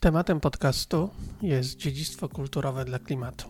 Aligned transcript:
Tematem 0.00 0.40
podcastu 0.40 1.10
jest 1.42 1.76
dziedzictwo 1.76 2.28
kulturowe 2.28 2.84
dla 2.84 2.98
klimatu. 2.98 3.48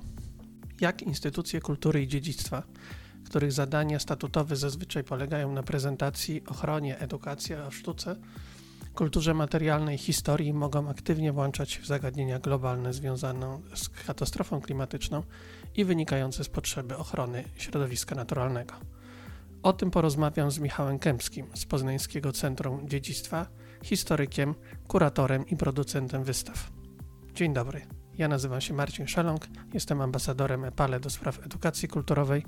Jak 0.80 1.02
instytucje 1.02 1.60
kultury 1.60 2.02
i 2.02 2.08
dziedzictwa, 2.08 2.62
których 3.24 3.52
zadania 3.52 3.98
statutowe 3.98 4.56
zazwyczaj 4.56 5.04
polegają 5.04 5.52
na 5.52 5.62
prezentacji, 5.62 6.42
ochronie, 6.46 6.98
edukacji 6.98 7.54
o 7.54 7.70
sztuce, 7.70 8.16
kulturze 8.94 9.34
materialnej, 9.34 9.98
historii, 9.98 10.52
mogą 10.52 10.88
aktywnie 10.88 11.32
włączać 11.32 11.78
w 11.78 11.86
zagadnienia 11.86 12.38
globalne 12.38 12.92
związane 12.92 13.60
z 13.74 13.88
katastrofą 13.88 14.60
klimatyczną 14.60 15.22
i 15.76 15.84
wynikające 15.84 16.44
z 16.44 16.48
potrzeby 16.48 16.96
ochrony 16.96 17.44
środowiska 17.56 18.14
naturalnego. 18.14 18.74
O 19.62 19.72
tym 19.72 19.90
porozmawiam 19.90 20.50
z 20.50 20.58
Michałem 20.58 20.98
Kępskim 20.98 21.46
z 21.54 21.64
Poznańskiego 21.64 22.32
Centrum 22.32 22.88
Dziedzictwa, 22.88 23.46
historykiem, 23.82 24.54
kuratorem 24.88 25.46
i 25.46 25.56
producentem 25.56 26.24
wystaw. 26.24 26.70
Dzień 27.34 27.52
dobry. 27.52 27.86
Ja 28.18 28.28
nazywam 28.28 28.60
się 28.60 28.74
Marcin 28.74 29.06
Szalong, 29.06 29.46
jestem 29.74 30.00
ambasadorem 30.00 30.64
EPALE 30.64 31.00
do 31.00 31.10
spraw 31.10 31.46
edukacji 31.46 31.88
kulturowej, 31.88 32.44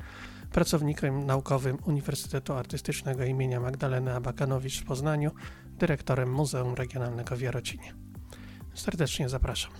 pracownikiem 0.52 1.26
naukowym 1.26 1.78
Uniwersytetu 1.86 2.52
Artystycznego 2.52 3.24
imienia 3.24 3.60
Magdaleny 3.60 4.14
Abakanowicz 4.14 4.80
w 4.80 4.84
Poznaniu, 4.84 5.30
dyrektorem 5.78 6.32
Muzeum 6.32 6.74
Regionalnego 6.74 7.36
w 7.36 7.40
Jarocinie. 7.40 7.94
Serdecznie 8.74 9.28
zapraszam. 9.28 9.72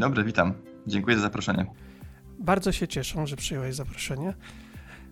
Dzień 0.00 0.08
dobry, 0.08 0.24
witam. 0.24 0.54
Dziękuję 0.86 1.16
za 1.16 1.22
zaproszenie. 1.22 1.66
Bardzo 2.38 2.72
się 2.72 2.88
cieszę, 2.88 3.26
że 3.26 3.36
przyjąłeś 3.36 3.74
zaproszenie. 3.74 4.34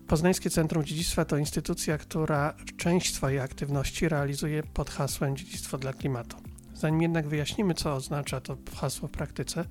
Poznańskie 0.07 0.49
Centrum 0.49 0.85
Dziedzictwa 0.85 1.25
to 1.25 1.37
instytucja, 1.37 1.97
która 1.97 2.53
część 2.77 3.15
swojej 3.15 3.39
aktywności 3.39 4.09
realizuje 4.09 4.63
pod 4.63 4.89
hasłem 4.89 5.37
Dziedzictwo 5.37 5.77
dla 5.77 5.93
Klimatu. 5.93 6.37
Zanim 6.73 7.01
jednak 7.01 7.27
wyjaśnimy, 7.27 7.73
co 7.73 7.93
oznacza 7.93 8.41
to 8.41 8.57
hasło 8.75 9.07
w 9.07 9.11
praktyce, 9.11 9.65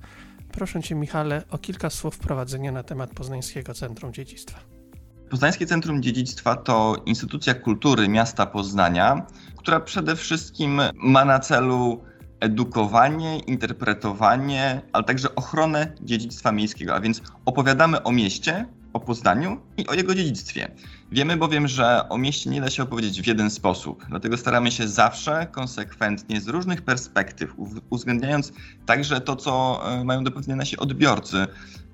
proszę 0.51 0.81
Cię, 0.83 0.95
Michale, 0.95 1.43
o 1.49 1.57
kilka 1.57 1.89
słów 1.89 2.15
wprowadzenia 2.15 2.71
na 2.71 2.83
temat 2.83 3.09
Poznańskiego 3.09 3.73
Centrum 3.73 4.13
Dziedzictwa. 4.13 4.59
Poznańskie 5.29 5.65
Centrum 5.65 6.03
Dziedzictwa 6.03 6.55
to 6.55 6.95
instytucja 7.05 7.53
kultury 7.53 8.07
miasta 8.07 8.45
Poznania, 8.45 9.27
która 9.57 9.79
przede 9.79 10.15
wszystkim 10.15 10.81
ma 10.95 11.25
na 11.25 11.39
celu 11.39 12.09
edukowanie, 12.39 13.39
interpretowanie, 13.39 14.81
ale 14.93 15.03
także 15.03 15.35
ochronę 15.35 15.93
dziedzictwa 16.01 16.51
miejskiego, 16.51 16.95
a 16.95 16.99
więc 16.99 17.21
opowiadamy 17.45 18.03
o 18.03 18.11
mieście, 18.11 18.65
o 18.93 18.99
Poznaniu 18.99 19.57
i 19.77 19.87
o 19.87 19.93
jego 19.93 20.15
dziedzictwie. 20.15 20.71
Wiemy 21.11 21.37
bowiem, 21.37 21.67
że 21.67 22.09
o 22.09 22.17
mieście 22.17 22.49
nie 22.49 22.61
da 22.61 22.69
się 22.69 22.83
opowiedzieć 22.83 23.21
w 23.21 23.27
jeden 23.27 23.49
sposób, 23.49 24.05
dlatego 24.09 24.37
staramy 24.37 24.71
się 24.71 24.87
zawsze 24.87 25.47
konsekwentnie 25.51 26.41
z 26.41 26.47
różnych 26.47 26.81
perspektyw, 26.81 27.53
uwzględniając 27.89 28.53
także 28.85 29.21
to, 29.21 29.35
co 29.35 29.81
e, 29.91 30.03
mają 30.03 30.23
do 30.23 30.31
powiedzenia 30.31 30.55
nasi 30.55 30.77
odbiorcy, 30.77 31.47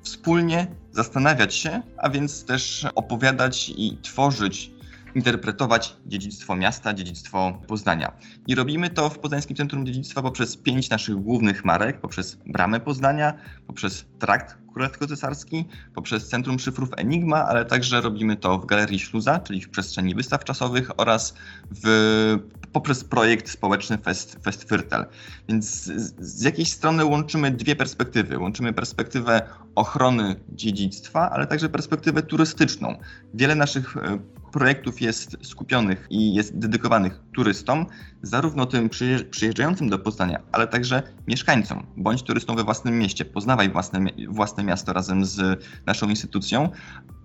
wspólnie 0.03 0.67
zastanawiać 0.91 1.55
się, 1.55 1.81
a 1.97 2.09
więc 2.09 2.45
też 2.45 2.87
opowiadać 2.95 3.69
i 3.77 3.97
tworzyć 4.01 4.71
interpretować 5.15 5.95
dziedzictwo 6.05 6.55
miasta, 6.55 6.93
dziedzictwo 6.93 7.61
Poznania. 7.67 8.11
I 8.47 8.55
robimy 8.55 8.89
to 8.89 9.09
w 9.09 9.19
Poznańskim 9.19 9.55
Centrum 9.55 9.85
Dziedzictwa 9.85 10.21
poprzez 10.21 10.57
pięć 10.57 10.89
naszych 10.89 11.15
głównych 11.15 11.65
marek, 11.65 12.01
poprzez 12.01 12.37
Bramę 12.45 12.79
Poznania, 12.79 13.33
poprzez 13.67 14.05
Trakt 14.19 14.57
Królewsko-Cesarski, 14.75 15.65
poprzez 15.93 16.27
Centrum 16.27 16.59
Szyfrów 16.59 16.89
Enigma, 16.97 17.45
ale 17.45 17.65
także 17.65 18.01
robimy 18.01 18.35
to 18.35 18.59
w 18.59 18.65
Galerii 18.65 18.99
Śluza, 18.99 19.39
czyli 19.39 19.61
w 19.61 19.69
przestrzeni 19.69 20.15
wystaw 20.15 20.43
czasowych 20.43 20.99
oraz 20.99 21.33
w, 21.71 22.39
poprzez 22.71 23.03
projekt 23.03 23.49
społeczny 23.49 23.97
Fest, 23.97 24.37
Fest 24.43 24.69
Fyrtel. 24.69 25.05
Więc 25.49 25.83
z, 25.83 26.15
z 26.19 26.41
jakiejś 26.41 26.71
strony 26.71 27.05
łączymy 27.05 27.51
dwie 27.51 27.75
perspektywy. 27.75 28.39
Łączymy 28.39 28.73
perspektywę 28.73 29.41
ochrony 29.75 30.35
dziedzictwa, 30.49 31.29
ale 31.29 31.47
także 31.47 31.69
perspektywę 31.69 32.21
turystyczną. 32.21 32.97
Wiele 33.33 33.55
naszych 33.55 33.97
e, 33.97 34.19
projektów 34.51 35.01
jest 35.01 35.37
skupionych 35.41 36.07
i 36.09 36.33
jest 36.33 36.59
dedykowanych 36.59 37.21
turystom, 37.33 37.85
zarówno 38.21 38.65
tym 38.65 38.89
przyjeżdżającym 39.31 39.89
do 39.89 39.99
Poznania, 39.99 40.41
ale 40.51 40.67
także 40.67 41.03
mieszkańcom, 41.27 41.85
bądź 41.97 42.23
turystom 42.23 42.55
we 42.55 42.63
własnym 42.63 42.99
mieście. 42.99 43.25
Poznawaj 43.25 43.69
własne, 43.69 44.05
własne 44.27 44.63
miasto 44.63 44.93
razem 44.93 45.25
z 45.25 45.65
naszą 45.85 46.09
instytucją. 46.09 46.69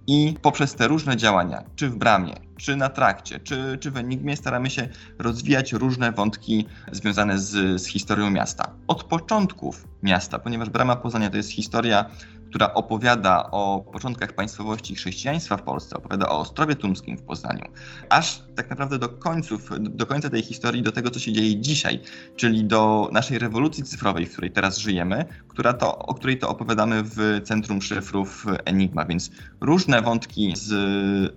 I 0.06 0.34
poprzez 0.42 0.74
te 0.74 0.88
różne 0.88 1.16
działania, 1.16 1.64
czy 1.76 1.88
w 1.90 1.96
bramie, 1.96 2.34
czy 2.56 2.76
na 2.76 2.88
trakcie, 2.88 3.40
czy, 3.40 3.78
czy 3.80 3.90
w 3.90 3.96
Enigmie, 3.96 4.36
staramy 4.36 4.70
się 4.70 4.88
rozwijać 5.18 5.72
różne 5.72 6.12
wątki 6.12 6.66
związane 6.92 7.38
z, 7.38 7.82
z 7.82 7.86
historią 7.86 8.30
miasta. 8.30 8.72
Od 8.86 9.04
początków 9.04 9.88
miasta, 10.02 10.38
ponieważ 10.38 10.70
Brama 10.70 10.96
Poznania 10.96 11.30
to 11.30 11.36
jest 11.36 11.50
historia 11.50 12.10
która 12.50 12.74
opowiada 12.74 13.50
o 13.50 13.84
początkach 13.92 14.32
państwowości 14.32 14.94
chrześcijaństwa 14.94 15.56
w 15.56 15.62
Polsce, 15.62 15.96
opowiada 15.96 16.28
o 16.28 16.38
Ostrowie 16.38 16.76
Tumskim 16.76 17.16
w 17.16 17.22
Poznaniu, 17.22 17.64
aż 18.08 18.42
tak 18.56 18.70
naprawdę 18.70 18.98
do 18.98 19.08
końców, 19.08 19.70
do 19.80 20.06
końca 20.06 20.30
tej 20.30 20.42
historii, 20.42 20.82
do 20.82 20.92
tego, 20.92 21.10
co 21.10 21.20
się 21.20 21.32
dzieje 21.32 21.60
dzisiaj, 21.60 22.00
czyli 22.36 22.64
do 22.64 23.08
naszej 23.12 23.38
rewolucji 23.38 23.84
cyfrowej, 23.84 24.26
w 24.26 24.32
której 24.32 24.50
teraz 24.50 24.78
żyjemy, 24.78 25.24
która 25.48 25.72
to, 25.72 25.98
o 25.98 26.14
której 26.14 26.38
to 26.38 26.48
opowiadamy 26.48 27.02
w 27.02 27.40
Centrum 27.44 27.82
Szyfrów 27.82 28.46
Enigma, 28.64 29.04
więc 29.04 29.30
różne 29.60 30.02
wątki 30.02 30.52
z, 30.56 30.66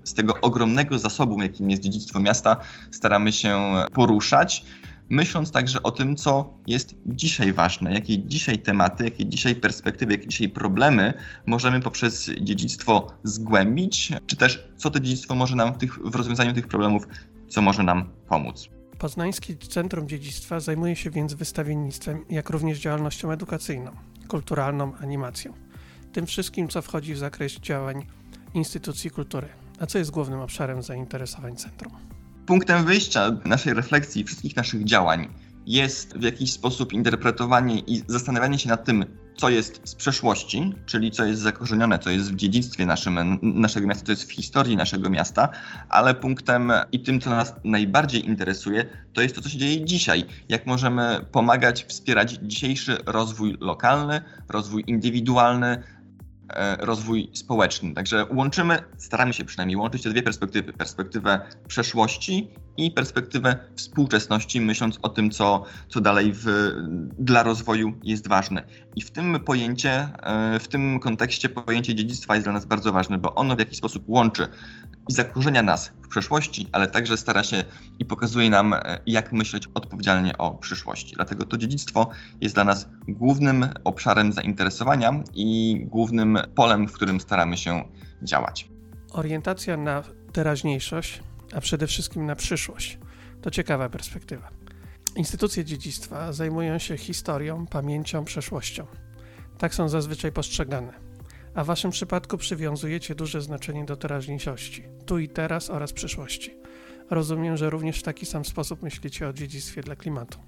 z 0.04 0.14
tego 0.14 0.34
ogromnego 0.42 1.00
zasobu, 1.00 1.42
jakim 1.42 1.70
jest 1.70 1.82
dziedzictwo 1.84 2.20
miasta, 2.20 2.58
staramy 2.92 3.32
się 3.32 3.74
poruszać 3.94 4.66
myśląc 5.10 5.52
także 5.52 5.84
o 5.84 5.92
tym, 5.92 6.16
co 6.16 6.54
jest 6.68 6.96
dzisiaj 7.06 7.54
ważne, 7.54 7.94
jakie 7.94 8.20
dzisiaj 8.20 8.60
tematy, 8.60 9.04
jakie 9.04 9.26
dzisiaj 9.26 9.56
perspektywy, 9.56 10.12
jakie 10.14 10.28
dzisiaj 10.28 10.50
problemy 10.50 11.14
możemy 11.46 11.82
poprzez 11.82 12.32
dziedzictwo 12.42 13.08
zgłębić, 13.24 14.12
czy 14.28 14.36
też 14.36 14.68
co 14.78 14.90
to 14.90 15.00
dziedzictwo 15.00 15.36
może 15.36 15.56
nam 15.56 15.74
w, 15.74 15.78
tych, 15.78 16.00
w 16.00 16.16
rozwiązaniu 16.16 16.54
tych 16.54 16.68
problemów, 16.68 17.08
co 17.50 17.62
może 17.62 17.84
nam 17.84 18.10
pomóc. 18.28 18.70
Poznańskie 19.00 19.58
Centrum 19.58 20.08
Dziedzictwa 20.08 20.60
zajmuje 20.60 20.96
się 20.96 21.12
więc 21.12 21.34
wystawiennictwem, 21.34 22.26
jak 22.30 22.50
również 22.50 22.80
działalnością 22.80 23.32
edukacyjną, 23.32 23.92
kulturalną, 24.28 24.96
animacją. 24.96 25.54
Tym 26.14 26.26
wszystkim, 26.26 26.68
co 26.68 26.82
wchodzi 26.82 27.14
w 27.14 27.18
zakres 27.18 27.54
działań 27.54 28.06
instytucji 28.54 29.10
kultury. 29.10 29.48
A 29.80 29.86
co 29.86 29.98
jest 29.98 30.12
głównym 30.12 30.40
obszarem 30.40 30.84
zainteresowań 30.84 31.56
centrum? 31.56 32.13
Punktem 32.46 32.86
wyjścia 32.86 33.32
naszej 33.46 33.74
refleksji 33.74 34.24
wszystkich 34.24 34.56
naszych 34.56 34.84
działań 34.84 35.28
jest 35.66 36.18
w 36.18 36.24
jakiś 36.24 36.52
sposób 36.52 36.94
interpretowanie 36.94 37.80
i 37.80 38.04
zastanawianie 38.08 38.60
się 38.60 38.70
nad 38.70 38.86
tym, 38.86 39.06
co 39.38 39.50
jest 39.50 39.82
z 39.84 39.96
przeszłości, 39.96 40.74
czyli 40.86 41.12
co 41.12 41.26
jest 41.26 41.42
zakorzenione, 41.42 42.00
co 42.00 42.10
jest 42.10 42.34
w 42.34 42.36
dziedzictwie 42.36 42.86
naszym, 42.86 43.40
naszego 43.42 43.88
miasta, 43.88 44.06
co 44.06 44.12
jest 44.12 44.24
w 44.24 44.32
historii 44.32 44.76
naszego 44.76 45.10
miasta, 45.10 45.50
ale 45.90 46.16
punktem 46.16 46.72
i 46.92 47.00
tym, 47.00 47.20
co 47.20 47.30
nas 47.30 47.54
najbardziej 47.64 48.26
interesuje, 48.26 48.86
to 49.14 49.22
jest 49.22 49.36
to, 49.36 49.42
co 49.42 49.50
się 49.50 49.58
dzieje 49.58 49.86
dzisiaj. 49.86 50.26
Jak 50.50 50.66
możemy 50.66 51.26
pomagać, 51.32 51.86
wspierać 51.86 52.40
dzisiejszy 52.42 52.98
rozwój 53.06 53.58
lokalny, 53.60 54.22
rozwój 54.50 54.84
indywidualny, 54.88 55.84
rozwój 56.80 57.30
społeczny. 57.34 57.94
Także 57.94 58.26
łączymy, 58.34 58.80
staramy 58.98 59.34
się 59.34 59.46
przynajmniej 59.46 59.78
łączyć 59.78 60.04
te 60.04 60.10
dwie 60.10 60.24
perspektywy: 60.24 60.74
perspektywę 60.74 61.42
przeszłości 61.68 62.52
i 62.78 62.92
perspektywę 62.92 63.58
współczesności, 63.76 64.62
myśląc 64.62 65.00
o 65.02 65.10
tym, 65.10 65.32
co, 65.32 65.64
co 65.90 66.02
dalej 66.02 66.32
w, 66.34 66.46
dla 67.20 67.44
rozwoju 67.44 67.94
jest 68.04 68.28
ważne. 68.28 68.64
I 68.96 69.02
w 69.02 69.12
tym 69.12 69.40
pojęcie, 69.40 70.10
e, 70.24 70.60
w 70.60 70.68
tym 70.68 71.00
kontekście 71.00 71.50
pojęcie 71.50 71.96
dziedzictwa 71.96 72.36
jest 72.36 72.46
dla 72.46 72.54
nas 72.54 72.66
bardzo 72.66 72.92
ważne, 72.92 73.18
bo 73.18 73.36
ono 73.36 73.56
w 73.56 73.60
jakiś 73.60 73.78
sposób 73.78 74.04
łączy 74.08 74.48
i 75.10 75.14
zakorzenia 75.14 75.64
nas 75.64 75.92
w 76.02 76.08
przeszłości, 76.08 76.68
ale 76.72 76.88
także 76.88 77.18
stara 77.18 77.44
się 77.44 77.64
i 78.00 78.06
pokazuje 78.06 78.50
nam, 78.50 78.74
e, 78.74 79.00
jak 79.06 79.32
myśleć 79.34 79.68
odpowiedzialnie 79.74 80.38
o 80.38 80.52
przyszłości. 80.52 81.16
Dlatego 81.16 81.46
to 81.46 81.58
dziedzictwo 81.58 82.10
jest 82.42 82.56
dla 82.56 82.64
nas 82.64 82.90
głównym 83.08 83.70
obszarem 83.84 84.34
zainteresowania 84.34 85.24
i 85.34 85.80
głównym 85.86 86.38
polem, 86.56 86.88
w 86.88 86.92
którym 86.94 87.20
staramy 87.20 87.58
się 87.58 87.84
działać. 88.22 88.70
Orientacja 89.12 89.78
na 89.78 90.04
teraźniejszość, 90.32 91.24
a 91.56 91.62
przede 91.62 91.88
wszystkim 91.88 92.26
na 92.26 92.36
przyszłość 92.36 93.00
to 93.42 93.52
ciekawa 93.52 93.90
perspektywa. 93.90 94.50
Instytucje 95.16 95.66
dziedzictwa 95.66 96.34
zajmują 96.34 96.78
się 96.78 96.98
historią, 96.98 97.66
pamięcią, 97.68 98.26
przeszłością. 98.26 98.86
Tak 99.58 99.76
są 99.76 99.90
zazwyczaj 99.90 100.32
postrzegane 100.32 101.13
a 101.56 101.64
w 101.64 101.68
Waszym 101.68 101.92
przypadku 101.92 102.38
przywiązujecie 102.38 103.16
duże 103.16 103.42
znaczenie 103.42 103.86
do 103.86 103.96
teraźniejszości, 103.96 104.84
tu 105.06 105.20
i 105.20 105.30
teraz 105.30 105.70
oraz 105.70 105.94
przyszłości. 105.94 106.54
Rozumiem, 107.10 107.58
że 107.58 107.70
również 107.70 108.00
w 108.00 108.04
taki 108.04 108.26
sam 108.26 108.46
sposób 108.46 108.84
myślicie 108.84 109.28
o 109.28 109.34
dziedzictwie 109.34 109.82
dla 109.82 109.96
klimatu. 109.96 110.40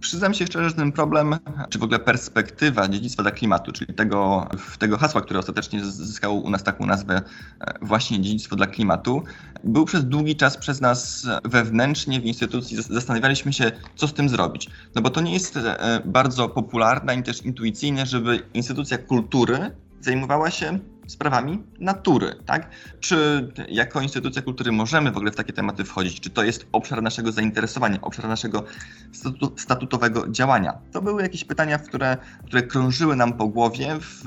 Przyznam 0.00 0.34
się 0.34 0.46
szczerze, 0.46 0.68
że 0.68 0.74
ten 0.74 0.92
problem, 0.92 1.36
czy 1.68 1.78
w 1.78 1.82
ogóle 1.82 1.98
perspektywa 1.98 2.88
dziedzictwa 2.88 3.22
dla 3.22 3.32
klimatu, 3.32 3.72
czyli 3.72 3.94
tego, 3.94 4.48
tego 4.78 4.98
hasła, 4.98 5.20
które 5.20 5.40
ostatecznie 5.40 5.84
zyskało 5.84 6.40
u 6.40 6.50
nas 6.50 6.62
taką 6.62 6.86
nazwę 6.86 7.22
e, 7.60 7.74
właśnie 7.82 8.20
dziedzictwo 8.20 8.56
dla 8.56 8.66
klimatu, 8.66 9.22
był 9.64 9.84
przez 9.84 10.04
długi 10.04 10.36
czas 10.36 10.56
przez 10.56 10.80
nas 10.80 11.26
wewnętrznie 11.44 12.20
w 12.20 12.24
instytucji. 12.24 12.82
Zastanawialiśmy 12.82 13.52
się, 13.52 13.72
co 13.96 14.08
z 14.08 14.14
tym 14.14 14.28
zrobić. 14.28 14.70
No 14.94 15.02
bo 15.02 15.10
to 15.10 15.20
nie 15.20 15.32
jest 15.32 15.56
e, 15.56 16.02
bardzo 16.04 16.48
popularne 16.48 17.12
ani 17.12 17.22
też 17.22 17.42
intuicyjne, 17.42 18.06
żeby 18.06 18.42
instytucja 18.54 18.98
kultury 18.98 19.70
zajmowała 20.00 20.50
się 20.50 20.78
sprawami 21.10 21.62
natury, 21.78 22.36
tak? 22.46 22.70
Czy 23.00 23.48
jako 23.68 24.00
instytucja 24.00 24.42
kultury 24.42 24.72
możemy 24.72 25.12
w 25.12 25.16
ogóle 25.16 25.32
w 25.32 25.36
takie 25.36 25.52
tematy 25.52 25.84
wchodzić? 25.84 26.20
Czy 26.20 26.30
to 26.30 26.44
jest 26.44 26.66
obszar 26.72 27.02
naszego 27.02 27.32
zainteresowania, 27.32 28.00
obszar 28.00 28.28
naszego 28.28 28.64
statu 29.12 29.52
statutowego 29.56 30.28
działania? 30.28 30.78
To 30.92 31.02
były 31.02 31.22
jakieś 31.22 31.44
pytania, 31.44 31.78
które, 31.78 32.16
które 32.46 32.62
krążyły 32.62 33.16
nam 33.16 33.32
po 33.32 33.48
głowie 33.48 33.96
w 34.00 34.22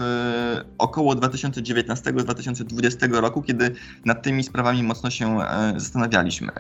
około 0.78 1.14
2019-2020 1.14 3.14
roku, 3.14 3.42
kiedy 3.42 3.76
nad 4.06 4.24
tymi 4.24 4.44
sprawami 4.44 4.84
mocno 4.84 5.10
się 5.10 5.42
e, 5.42 5.74
zastanawialiśmy. 5.78 6.52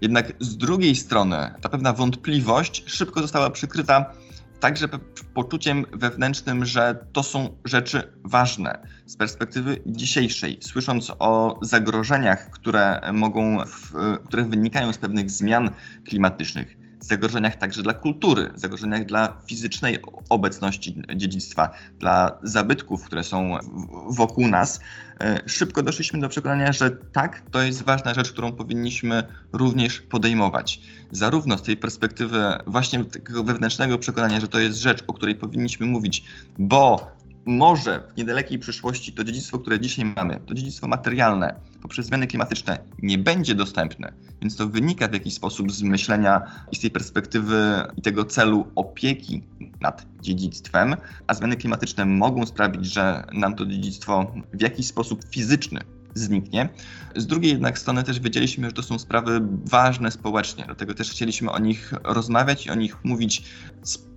Jednak 0.00 0.32
z 0.40 0.56
drugiej 0.56 0.96
strony 0.96 1.54
ta 1.60 1.68
pewna 1.68 1.92
wątpliwość 1.92 2.84
szybko 2.86 3.20
została 3.20 3.50
przykryta 3.50 4.12
także 4.62 4.88
poczuciem 5.34 5.84
wewnętrznym, 5.92 6.64
że 6.64 7.06
to 7.12 7.22
są 7.22 7.56
rzeczy 7.64 8.12
ważne 8.24 8.86
z 9.06 9.16
perspektywy 9.16 9.82
dzisiejszej. 9.86 10.58
Słysząc 10.60 11.12
o 11.18 11.58
zagrożeniach, 11.62 12.50
które 12.50 13.00
mogą, 13.12 13.58
w, 13.66 13.92
które 14.24 14.44
wynikają 14.44 14.92
z 14.92 14.98
pewnych 14.98 15.30
zmian 15.30 15.70
klimatycznych, 16.04 16.81
zagrożeniach 17.04 17.56
także 17.56 17.82
dla 17.82 17.94
kultury, 17.94 18.50
zagrożeniach 18.54 19.04
dla 19.04 19.36
fizycznej 19.46 19.98
obecności 20.28 21.02
dziedzictwa, 21.16 21.70
dla 21.98 22.38
zabytków, 22.42 23.04
które 23.04 23.24
są 23.24 23.58
wokół 24.08 24.48
nas, 24.48 24.80
e, 25.20 25.40
szybko 25.46 25.82
doszliśmy 25.82 26.20
do 26.20 26.28
przekonania, 26.28 26.72
że 26.72 26.90
tak, 26.90 27.42
to 27.50 27.62
jest 27.62 27.82
ważna 27.82 28.14
rzecz, 28.14 28.32
którą 28.32 28.52
powinniśmy 28.52 29.22
również 29.52 30.00
podejmować. 30.00 30.80
Zarówno 31.10 31.58
z 31.58 31.62
tej 31.62 31.76
perspektywy 31.76 32.42
właśnie 32.66 33.04
takiego 33.04 33.44
wewnętrznego 33.44 33.98
przekonania, 33.98 34.40
że 34.40 34.48
to 34.48 34.58
jest 34.58 34.78
rzecz, 34.78 35.04
o 35.06 35.12
której 35.12 35.34
powinniśmy 35.34 35.86
mówić, 35.86 36.24
bo 36.58 37.12
może 37.46 38.02
w 38.14 38.16
niedalekiej 38.16 38.58
przyszłości 38.58 39.12
to 39.12 39.24
dziedzictwo, 39.24 39.58
które 39.58 39.80
dzisiaj 39.80 40.04
mamy, 40.16 40.40
to 40.46 40.54
dziedzictwo 40.54 40.88
materialne 40.88 41.54
poprzez 41.82 42.06
zmiany 42.06 42.26
klimatyczne 42.26 42.78
nie 43.02 43.18
będzie 43.18 43.54
dostępne, 43.54 44.12
więc 44.40 44.56
to 44.56 44.68
wynika 44.68 45.08
w 45.08 45.12
jakiś 45.12 45.34
sposób 45.34 45.72
z 45.72 45.82
myślenia 45.82 46.42
i 46.72 46.76
z 46.76 46.80
tej 46.80 46.90
perspektywy 46.90 47.82
i 47.96 48.02
tego 48.02 48.24
celu 48.24 48.66
opieki 48.74 49.42
nad 49.80 50.06
dziedzictwem, 50.20 50.96
a 51.26 51.34
zmiany 51.34 51.56
klimatyczne 51.56 52.04
mogą 52.04 52.46
sprawić, 52.46 52.86
że 52.86 53.24
nam 53.32 53.54
to 53.54 53.66
dziedzictwo 53.66 54.34
w 54.52 54.60
jakiś 54.60 54.86
sposób 54.86 55.24
fizyczny 55.30 55.80
zniknie. 56.14 56.68
Z 57.16 57.26
drugiej 57.26 57.52
jednak 57.52 57.78
strony 57.78 58.02
też 58.02 58.20
wiedzieliśmy, 58.20 58.66
że 58.66 58.72
to 58.72 58.82
są 58.82 58.98
sprawy 58.98 59.40
ważne 59.64 60.10
społecznie, 60.10 60.64
dlatego 60.66 60.94
też 60.94 61.10
chcieliśmy 61.10 61.50
o 61.50 61.58
nich 61.58 61.92
rozmawiać 62.04 62.66
i 62.66 62.70
o 62.70 62.74
nich 62.74 63.04
mówić 63.04 63.42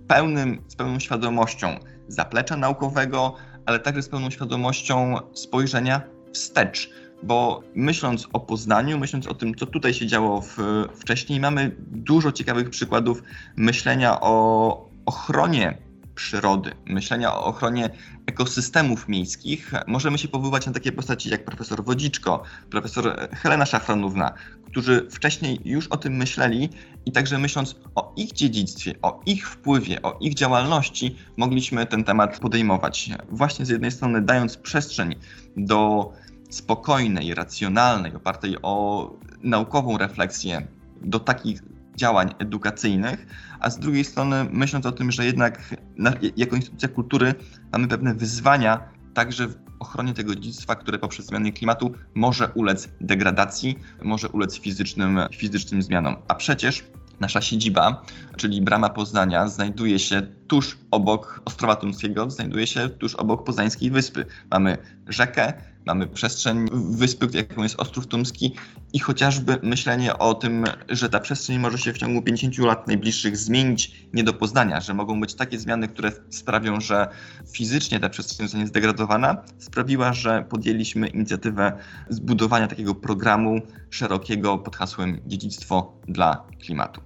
pełnym, 0.08 0.62
z 0.68 0.76
pełną 0.76 0.98
świadomością 0.98 1.78
zaplecza 2.08 2.56
naukowego, 2.56 3.34
ale 3.66 3.78
także 3.78 4.02
z 4.02 4.08
pełną 4.08 4.30
świadomością 4.30 5.16
spojrzenia 5.32 6.02
wstecz. 6.32 6.90
Bo 7.22 7.62
myśląc 7.74 8.28
o 8.32 8.40
Poznaniu, 8.40 8.98
myśląc 8.98 9.26
o 9.26 9.34
tym, 9.34 9.54
co 9.54 9.66
tutaj 9.66 9.94
się 9.94 10.06
działo 10.06 10.40
w, 10.40 10.58
wcześniej, 10.94 11.40
mamy 11.40 11.76
dużo 11.78 12.32
ciekawych 12.32 12.70
przykładów 12.70 13.22
myślenia 13.56 14.20
o 14.20 14.88
ochronie 15.06 15.78
przyrody, 16.14 16.72
myślenia 16.86 17.34
o 17.34 17.44
ochronie 17.44 17.90
ekosystemów 18.26 19.08
miejskich, 19.08 19.72
możemy 19.86 20.18
się 20.18 20.28
powoływać 20.28 20.66
na 20.66 20.72
takie 20.72 20.92
postaci 20.92 21.30
jak 21.30 21.44
profesor 21.44 21.84
Wodziczko, 21.84 22.42
profesor 22.70 23.28
Helena 23.32 23.66
Szafranówna, 23.66 24.32
którzy 24.66 25.08
wcześniej 25.10 25.60
już 25.64 25.86
o 25.86 25.96
tym 25.96 26.16
myśleli 26.16 26.68
i 27.06 27.12
także 27.12 27.38
myśląc 27.38 27.76
o 27.94 28.05
ich 28.16 28.32
dziedzictwie, 28.32 28.94
o 29.02 29.20
ich 29.26 29.48
wpływie, 29.48 30.02
o 30.02 30.18
ich 30.20 30.34
działalności, 30.34 31.16
mogliśmy 31.36 31.86
ten 31.86 32.04
temat 32.04 32.38
podejmować. 32.38 33.10
Właśnie 33.30 33.66
z 33.66 33.68
jednej 33.68 33.90
strony 33.90 34.22
dając 34.22 34.56
przestrzeń 34.56 35.14
do 35.56 36.12
spokojnej, 36.50 37.34
racjonalnej, 37.34 38.14
opartej 38.14 38.56
o 38.62 39.10
naukową 39.42 39.98
refleksję, 39.98 40.66
do 41.02 41.20
takich 41.20 41.62
działań 41.96 42.34
edukacyjnych, 42.38 43.26
a 43.60 43.70
z 43.70 43.78
drugiej 43.78 44.04
strony 44.04 44.46
myśląc 44.52 44.86
o 44.86 44.92
tym, 44.92 45.12
że 45.12 45.26
jednak 45.26 45.74
na, 45.96 46.12
jako 46.36 46.56
instytucja 46.56 46.88
kultury 46.88 47.34
mamy 47.72 47.88
pewne 47.88 48.14
wyzwania 48.14 48.88
także 49.14 49.48
w 49.48 49.56
ochronie 49.78 50.14
tego 50.14 50.34
dziedzictwa, 50.34 50.74
które 50.74 50.98
poprzez 50.98 51.26
zmiany 51.26 51.52
klimatu 51.52 51.92
może 52.14 52.48
ulec 52.48 52.88
degradacji, 53.00 53.78
może 54.02 54.28
ulec 54.28 54.58
fizycznym, 54.58 55.20
fizycznym 55.32 55.82
zmianom. 55.82 56.16
A 56.28 56.34
przecież 56.34 56.84
nasza 57.20 57.40
siedziba, 57.40 58.02
czyli 58.36 58.62
Brama 58.62 58.88
Poznania, 58.88 59.48
znajduje 59.48 59.98
się 59.98 60.22
tuż 60.48 60.78
obok 60.90 61.42
Ostrowa 61.44 61.76
Tumskiego, 61.76 62.30
znajduje 62.30 62.66
się 62.66 62.88
tuż 62.88 63.14
obok 63.14 63.44
Poznańskiej 63.44 63.90
Wyspy. 63.90 64.26
Mamy 64.50 64.78
rzekę, 65.08 65.52
mamy 65.86 66.06
przestrzeń 66.06 66.68
wyspy, 66.72 67.28
jaką 67.32 67.62
jest 67.62 67.80
Ostrów 67.80 68.06
Tumski 68.06 68.54
i 68.92 68.98
chociażby 68.98 69.58
myślenie 69.62 70.18
o 70.18 70.34
tym, 70.34 70.64
że 70.88 71.08
ta 71.08 71.20
przestrzeń 71.20 71.58
może 71.58 71.78
się 71.78 71.92
w 71.92 71.98
ciągu 71.98 72.22
50 72.22 72.58
lat 72.58 72.86
najbliższych 72.86 73.36
zmienić 73.36 74.08
nie 74.12 74.24
do 74.24 74.32
poznania, 74.32 74.80
że 74.80 74.94
mogą 74.94 75.20
być 75.20 75.34
takie 75.34 75.58
zmiany, 75.58 75.88
które 75.88 76.12
sprawią, 76.30 76.80
że 76.80 77.08
fizycznie 77.52 78.00
ta 78.00 78.08
przestrzeń 78.08 78.46
zostanie 78.46 78.66
zdegradowana, 78.66 79.42
sprawiła, 79.58 80.12
że 80.12 80.44
podjęliśmy 80.48 81.08
inicjatywę 81.08 81.72
zbudowania 82.08 82.68
takiego 82.68 82.94
programu 82.94 83.60
szerokiego 83.90 84.58
pod 84.58 84.76
hasłem 84.76 85.20
Dziedzictwo 85.26 85.92
dla 86.08 86.44
klimatu. 86.60 87.05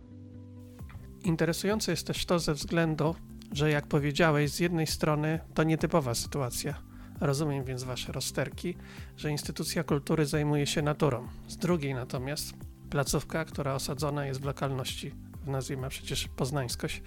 Interesujące 1.25 1.91
jest 1.91 2.07
też 2.07 2.27
to 2.27 2.39
ze 2.39 2.55
względu, 2.55 3.15
że 3.53 3.71
jak 3.71 3.87
powiedziałeś, 3.87 4.51
z 4.51 4.61
jednej 4.61 4.87
strony 4.87 5.41
to 5.55 5.63
nietypowa 5.63 6.15
sytuacja 6.15 6.91
Rozumiem 7.21 7.65
więc 7.65 7.83
Wasze 7.83 8.13
rozterki, 8.13 8.77
że 9.17 9.31
instytucja 9.31 9.85
kultury 9.85 10.27
zajmuje 10.27 10.67
się 10.67 10.83
naturą. 10.83 11.29
Z 11.49 11.57
drugiej 11.57 11.95
natomiast 11.95 12.53
placówka, 12.91 13.45
która 13.45 13.75
osadzona 13.75 14.27
jest 14.27 14.41
w 14.41 14.45
lokalności, 14.45 15.15
w 15.45 15.49
nazwie 15.49 15.77
ma 15.77 15.89
przecież 15.89 16.29
poznańskość, 16.29 17.03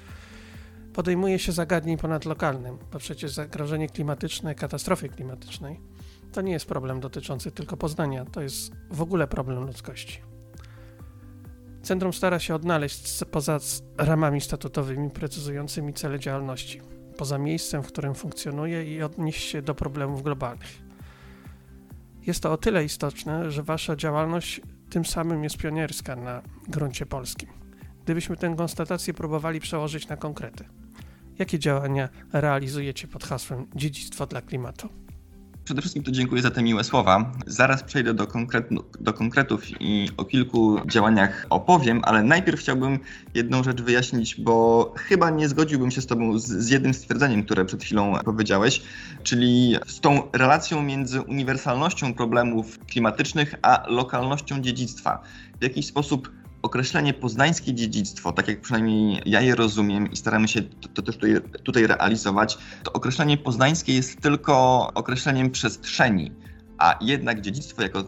podejmuje 0.93 1.39
się 1.39 1.51
zagadnień 1.51 1.97
ponadlokalnym, 1.97 2.77
bo 2.91 2.99
przecież 2.99 3.31
zagrożenie 3.31 3.89
klimatyczne, 3.89 4.55
katastrofy 4.55 5.09
klimatycznej 5.09 5.79
to 6.31 6.41
nie 6.41 6.51
jest 6.51 6.65
problem 6.65 6.99
dotyczący 6.99 7.51
tylko 7.51 7.77
Poznania, 7.77 8.25
to 8.25 8.41
jest 8.41 8.71
w 8.89 9.01
ogóle 9.01 9.27
problem 9.27 9.63
ludzkości. 9.63 10.32
Centrum 11.83 12.13
stara 12.13 12.39
się 12.39 12.55
odnaleźć 12.55 13.23
poza 13.31 13.59
ramami 13.97 14.41
statutowymi 14.41 15.09
precyzującymi 15.09 15.93
cele 15.93 16.19
działalności 16.19 16.81
poza 17.17 17.37
miejscem, 17.37 17.83
w 17.83 17.87
którym 17.87 18.15
funkcjonuje 18.15 18.95
i 18.95 19.03
odnieść 19.03 19.49
się 19.49 19.61
do 19.61 19.75
problemów 19.75 20.23
globalnych. 20.23 20.81
Jest 22.27 22.43
to 22.43 22.51
o 22.51 22.57
tyle 22.57 22.85
istotne, 22.85 23.51
że 23.51 23.63
wasza 23.63 23.95
działalność 23.95 24.61
tym 24.89 25.05
samym 25.05 25.43
jest 25.43 25.57
pionierska 25.57 26.15
na 26.15 26.41
gruncie 26.67 27.05
polskim. 27.05 27.49
Gdybyśmy 28.03 28.37
tę 28.37 28.55
konstatację 28.57 29.13
próbowali 29.13 29.59
przełożyć 29.59 30.07
na 30.07 30.17
konkrety, 30.17 30.65
jakie 31.39 31.59
działania 31.59 32.09
realizujecie 32.33 33.07
pod 33.07 33.23
hasłem 33.23 33.67
Dziedzictwo 33.75 34.27
dla 34.27 34.41
klimatu? 34.41 35.02
Przede 35.63 35.81
wszystkim 35.81 36.03
to 36.03 36.11
dziękuję 36.11 36.41
za 36.41 36.51
te 36.51 36.63
miłe 36.63 36.83
słowa. 36.83 37.31
Zaraz 37.47 37.83
przejdę 37.83 38.13
do, 38.13 38.27
konkretu, 38.27 38.83
do 38.99 39.13
konkretów 39.13 39.81
i 39.81 40.09
o 40.17 40.25
kilku 40.25 40.79
działaniach 40.87 41.45
opowiem, 41.49 42.01
ale 42.03 42.23
najpierw 42.23 42.59
chciałbym 42.59 42.99
jedną 43.33 43.63
rzecz 43.63 43.81
wyjaśnić, 43.81 44.41
bo 44.41 44.93
chyba 44.97 45.29
nie 45.29 45.49
zgodziłbym 45.49 45.91
się 45.91 46.01
z 46.01 46.07
Tobą 46.07 46.39
z, 46.39 46.47
z 46.47 46.69
jednym 46.69 46.93
stwierdzeniem, 46.93 47.43
które 47.43 47.65
przed 47.65 47.83
chwilą 47.83 48.13
powiedziałeś, 48.25 48.81
czyli 49.23 49.77
z 49.87 49.99
tą 49.99 50.21
relacją 50.33 50.81
między 50.81 51.21
uniwersalnością 51.21 52.13
problemów 52.13 52.79
klimatycznych 52.79 53.55
a 53.61 53.83
lokalnością 53.87 54.61
dziedzictwa. 54.61 55.23
W 55.59 55.63
jakiś 55.63 55.85
sposób 55.85 56.31
określenie 56.63 57.13
poznańskie 57.13 57.73
dziedzictwo, 57.73 58.31
tak 58.31 58.47
jak 58.47 58.61
przynajmniej 58.61 59.21
ja 59.25 59.41
je 59.41 59.55
rozumiem 59.55 60.11
i 60.11 60.15
staramy 60.17 60.47
się 60.47 60.61
to, 60.93 61.01
też 61.01 61.15
tutaj, 61.15 61.35
tutaj 61.63 61.87
realizować, 61.87 62.57
to 62.83 62.93
określenie 62.93 63.37
poznańskie 63.37 63.93
jest 63.93 64.21
tylko 64.21 64.87
określeniem 64.93 65.51
przestrzeni 65.51 66.31
a 66.77 66.97
jednak 67.01 67.41
dziedzictwo 67.41 67.81
jako, 67.81 68.03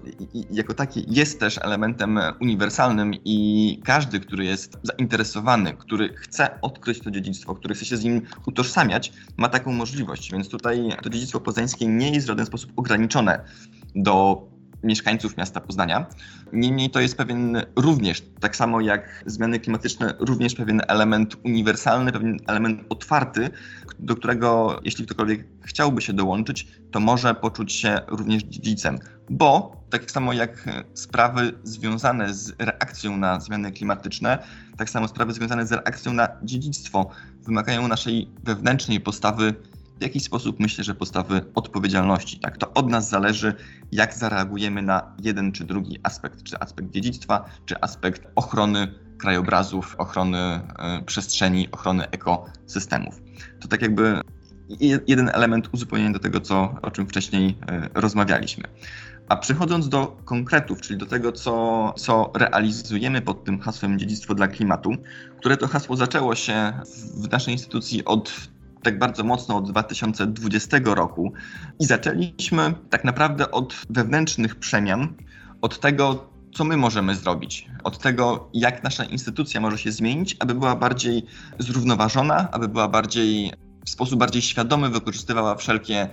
jako 0.52 0.74
takie 0.74 1.02
jest 1.08 1.40
też 1.40 1.58
elementem 1.58 2.20
uniwersalnym 2.42 3.14
i 3.26 3.80
każdy, 3.84 4.20
który 4.20 4.46
jest 4.46 4.78
zainteresowany, 4.84 5.74
który 5.74 6.14
chce 6.16 6.62
odkryć 6.62 7.00
to 7.00 7.12
dziedzictwo, 7.12 7.56
który 7.56 7.76
chce 7.76 7.86
się 7.86 7.98
z 7.98 8.04
nim 8.04 8.22
utożsamiać, 8.46 9.14
ma 9.38 9.50
taką 9.50 9.72
możliwość. 9.72 10.32
Więc 10.32 10.50
tutaj 10.50 10.90
to 11.04 11.10
dziedzictwo 11.10 11.40
poznańskie 11.40 11.88
nie 11.88 12.12
jest 12.12 12.26
w 12.26 12.30
żaden 12.30 12.46
sposób 12.46 12.72
ograniczone 12.76 13.46
do 13.96 14.48
mieszkańców 14.86 15.38
miasta 15.38 15.62
Poznania. 15.62 16.06
Niemniej 16.54 16.90
to 16.90 17.00
jest 17.00 17.18
pewien 17.18 17.62
również, 17.76 18.24
tak 18.40 18.56
samo 18.56 18.82
jak 18.82 19.24
zmiany 19.26 19.60
klimatyczne, 19.60 20.14
również 20.20 20.56
pewien 20.56 20.82
element 20.88 21.36
uniwersalny, 21.44 22.12
pewien 22.12 22.38
element 22.48 22.82
otwarty, 22.90 23.50
do 24.00 24.16
którego 24.16 24.80
jeśli 24.84 25.06
ktokolwiek 25.06 25.48
chciałby 25.62 26.02
się 26.02 26.14
dołączyć, 26.14 26.68
to 26.92 27.00
może 27.00 27.36
poczuć 27.36 27.74
się 27.74 28.00
również 28.08 28.44
dziedzicem. 28.44 29.00
Bo 29.30 29.76
tak 29.90 30.12
samo 30.12 30.34
jak 30.34 30.70
sprawy 30.94 31.54
związane 31.64 32.34
z 32.34 32.54
reakcją 32.60 33.18
na 33.18 33.40
zmiany 33.40 33.72
klimatyczne, 33.72 34.38
tak 34.78 34.90
samo 34.90 35.08
sprawy 35.08 35.34
związane 35.34 35.68
z 35.68 35.72
reakcją 35.72 36.14
na 36.14 36.28
dziedzictwo 36.44 37.10
wymagają 37.42 37.88
naszej 37.88 38.30
wewnętrznej 38.44 39.00
postawy 39.00 39.54
w 40.00 40.04
jakiś 40.04 40.24
sposób 40.24 40.60
myślę, 40.60 40.84
że 40.84 40.96
postawy 40.96 41.42
odpowiedzialności. 41.56 42.40
Tak, 42.40 42.58
to 42.58 42.74
od 42.74 42.90
nas 42.90 43.10
zależy, 43.10 43.54
jak 43.92 44.14
zareagujemy 44.14 44.82
na 44.82 45.16
jeden 45.24 45.52
czy 45.52 45.64
drugi 45.64 46.00
aspekt, 46.04 46.44
czy 46.44 46.60
aspekt 46.60 46.92
dziedzictwa, 46.92 47.46
czy 47.66 47.82
aspekt 47.82 48.28
ochrony 48.36 48.88
krajobrazów, 49.18 49.96
ochrony 49.98 50.62
y, 51.00 51.04
przestrzeni, 51.04 51.72
ochrony 51.72 52.10
ekosystemów. 52.10 53.22
To 53.60 53.68
tak 53.68 53.82
jakby 53.82 54.22
jeden 55.08 55.30
element 55.34 55.70
uzupełnienia 55.72 56.12
do 56.12 56.20
tego, 56.20 56.42
co, 56.42 56.76
o 56.82 56.92
czym 56.92 57.08
wcześniej 57.08 57.50
y, 57.50 57.90
rozmawialiśmy. 57.94 58.64
A 59.30 59.38
przechodząc 59.38 59.90
do 59.90 60.18
konkretów, 60.26 60.82
czyli 60.82 61.00
do 61.00 61.06
tego, 61.06 61.32
co, 61.32 61.94
co 61.98 62.32
realizujemy 62.36 63.22
pod 63.22 63.44
tym 63.44 63.60
hasłem 63.60 64.00
Dziedzictwo 64.00 64.36
dla 64.36 64.48
Klimatu, 64.48 64.92
które 65.40 65.58
to 65.58 65.68
hasło 65.68 65.96
zaczęło 65.96 66.36
się 66.36 66.74
w 67.18 67.32
naszej 67.32 67.54
instytucji 67.54 68.06
od 68.06 68.32
tak 68.86 69.00
bardzo 69.00 69.24
mocno 69.24 69.58
od 69.58 69.70
2020 69.72 70.78
roku 70.86 71.34
i 71.80 71.86
zaczęliśmy 71.86 72.74
tak 72.90 73.04
naprawdę 73.04 73.52
od 73.52 73.76
wewnętrznych 73.90 74.56
przemian, 74.56 75.14
od 75.62 75.80
tego, 75.80 76.30
co 76.54 76.64
my 76.64 76.78
możemy 76.78 77.16
zrobić, 77.16 77.68
od 77.84 78.00
tego, 78.00 78.50
jak 78.54 78.84
nasza 78.84 79.04
instytucja 79.04 79.62
może 79.62 79.78
się 79.78 79.92
zmienić, 79.92 80.38
aby 80.40 80.54
była 80.54 80.76
bardziej 80.76 81.26
zrównoważona, 81.60 82.52
aby 82.52 82.68
była 82.68 82.88
bardziej 82.88 83.52
w 83.86 83.90
sposób 83.90 84.20
bardziej 84.20 84.42
świadomy 84.42 84.90
wykorzystywała 84.90 85.56
wszelkie 85.56 86.10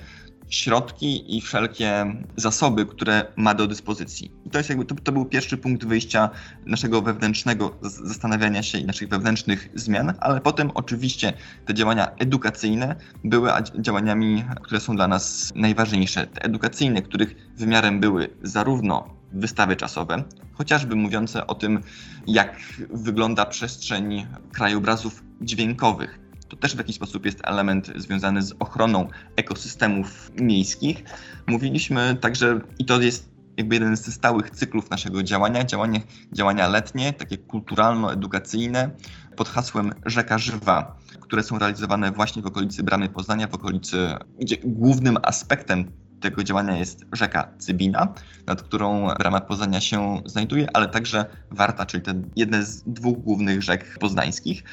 środki 0.52 1.36
i 1.36 1.40
wszelkie 1.40 2.16
zasoby, 2.36 2.86
które 2.86 3.26
ma 3.36 3.54
do 3.54 3.66
dyspozycji. 3.66 4.32
To 4.52 4.58
jest 4.58 4.70
jakby 4.70 4.84
to, 4.84 4.94
to 4.94 5.12
był 5.12 5.24
pierwszy 5.24 5.56
punkt 5.56 5.84
wyjścia 5.84 6.30
naszego 6.66 7.02
wewnętrznego 7.02 7.78
zastanawiania 7.82 8.62
się 8.62 8.78
i 8.78 8.84
naszych 8.84 9.08
wewnętrznych 9.08 9.68
zmian, 9.74 10.14
ale 10.20 10.40
potem 10.40 10.70
oczywiście 10.74 11.32
te 11.66 11.74
działania 11.74 12.10
edukacyjne 12.18 12.96
były 13.24 13.50
działaniami, 13.78 14.44
które 14.62 14.80
są 14.80 14.96
dla 14.96 15.08
nas 15.08 15.52
najważniejsze. 15.54 16.26
Te 16.26 16.42
edukacyjne, 16.42 17.02
których 17.02 17.34
wymiarem 17.56 18.00
były 18.00 18.30
zarówno 18.42 19.22
wystawy 19.32 19.76
czasowe, 19.76 20.24
chociażby 20.54 20.96
mówiące 20.96 21.46
o 21.46 21.54
tym, 21.54 21.80
jak 22.26 22.56
wygląda 22.90 23.46
przestrzeń 23.46 24.26
krajobrazów 24.52 25.22
dźwiękowych, 25.40 26.21
to 26.52 26.56
też 26.56 26.74
w 26.74 26.78
jakiś 26.78 26.96
sposób 26.96 27.26
jest 27.26 27.40
element 27.44 27.92
związany 27.96 28.42
z 28.42 28.54
ochroną 28.58 29.08
ekosystemów 29.36 30.32
miejskich. 30.40 31.04
Mówiliśmy 31.46 32.16
także, 32.20 32.60
i 32.78 32.84
to 32.84 33.00
jest 33.00 33.32
jakby 33.56 33.74
jeden 33.74 33.96
ze 33.96 34.12
stałych 34.12 34.50
cyklów 34.50 34.90
naszego 34.90 35.22
działania, 35.22 35.64
działanie, 35.64 36.00
działania 36.32 36.68
letnie, 36.68 37.12
takie 37.12 37.38
kulturalno-edukacyjne 37.38 38.90
pod 39.36 39.48
hasłem 39.48 39.92
Rzeka 40.06 40.38
Żywa, 40.38 40.96
które 41.20 41.42
są 41.42 41.58
realizowane 41.58 42.12
właśnie 42.12 42.42
w 42.42 42.46
okolicy 42.46 42.82
Bramy 42.82 43.08
Poznania, 43.08 43.46
w 43.48 43.54
okolicy, 43.54 44.14
gdzie 44.40 44.56
głównym 44.64 45.18
aspektem 45.22 45.92
tego 46.20 46.44
działania 46.44 46.76
jest 46.78 47.04
rzeka 47.12 47.48
Cybina, 47.58 48.14
nad 48.46 48.62
którą 48.62 49.08
Brama 49.18 49.40
Poznania 49.40 49.80
się 49.80 50.22
znajduje, 50.26 50.68
ale 50.76 50.88
także 50.88 51.26
Warta, 51.50 51.86
czyli 51.86 52.02
te 52.02 52.22
jedne 52.36 52.64
z 52.64 52.82
dwóch 52.82 53.18
głównych 53.18 53.62
rzek 53.62 53.98
poznańskich. 53.98 54.64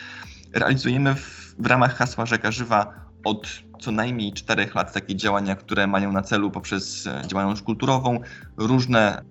Realizujemy 0.53 1.15
w 1.15 1.48
w 1.59 1.65
ramach 1.65 1.95
hasła 1.95 2.25
Rzeka 2.25 2.51
Żywa 2.51 3.09
od 3.23 3.47
co 3.79 3.91
najmniej 3.91 4.33
czterech 4.33 4.75
lat 4.75 4.93
takie 4.93 5.15
działania, 5.15 5.55
które 5.55 5.87
mają 5.87 6.11
na 6.11 6.21
celu 6.21 6.51
poprzez 6.51 7.07
e, 7.07 7.21
działalność 7.27 7.61
kulturową 7.61 8.19
różne, 8.57 9.21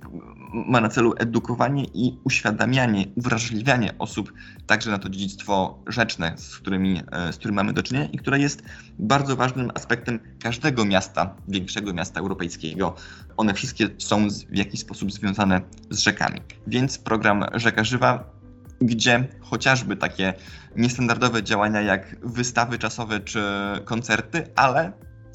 ma 0.52 0.80
na 0.80 0.88
celu 0.88 1.14
edukowanie 1.18 1.84
i 1.84 2.18
uświadamianie, 2.24 3.04
uwrażliwianie 3.16 3.94
osób 3.98 4.32
także 4.66 4.90
na 4.90 4.98
to 4.98 5.08
dziedzictwo 5.08 5.78
rzeczne, 5.86 6.32
z, 6.36 6.58
którymi, 6.58 7.02
e, 7.12 7.32
z 7.32 7.36
którym 7.36 7.54
mamy 7.54 7.72
do 7.72 7.82
czynienia 7.82 8.06
i 8.06 8.18
które 8.18 8.38
jest 8.38 8.62
bardzo 8.98 9.36
ważnym 9.36 9.70
aspektem 9.74 10.20
każdego 10.42 10.84
miasta, 10.84 11.34
większego 11.48 11.92
miasta 11.92 12.20
europejskiego. 12.20 12.94
One 13.36 13.54
wszystkie 13.54 13.88
są 13.98 14.28
w 14.50 14.56
jakiś 14.56 14.80
sposób 14.80 15.12
związane 15.12 15.60
z 15.90 15.98
rzekami. 15.98 16.40
Więc 16.66 16.98
program 16.98 17.44
Rzeka 17.54 17.84
Żywa 17.84 18.37
gdzie 18.80 19.28
chociażby 19.40 19.96
takie 19.96 20.34
niestandardowe 20.76 21.42
działania 21.42 21.80
jak 21.80 22.16
wystawy 22.22 22.78
czasowe 22.78 23.20
czy 23.20 23.42
koncerty, 23.84 24.46
ale 24.56 24.92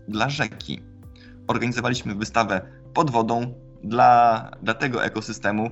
dla 0.08 0.30
rzeki. 0.30 0.82
Organizowaliśmy 1.48 2.16
wystawę 2.16 2.62
pod 2.94 3.12
wodą 3.12 3.54
dla, 3.84 4.52
dla 4.62 4.74
tego 4.74 5.04
ekosystemu 5.04 5.70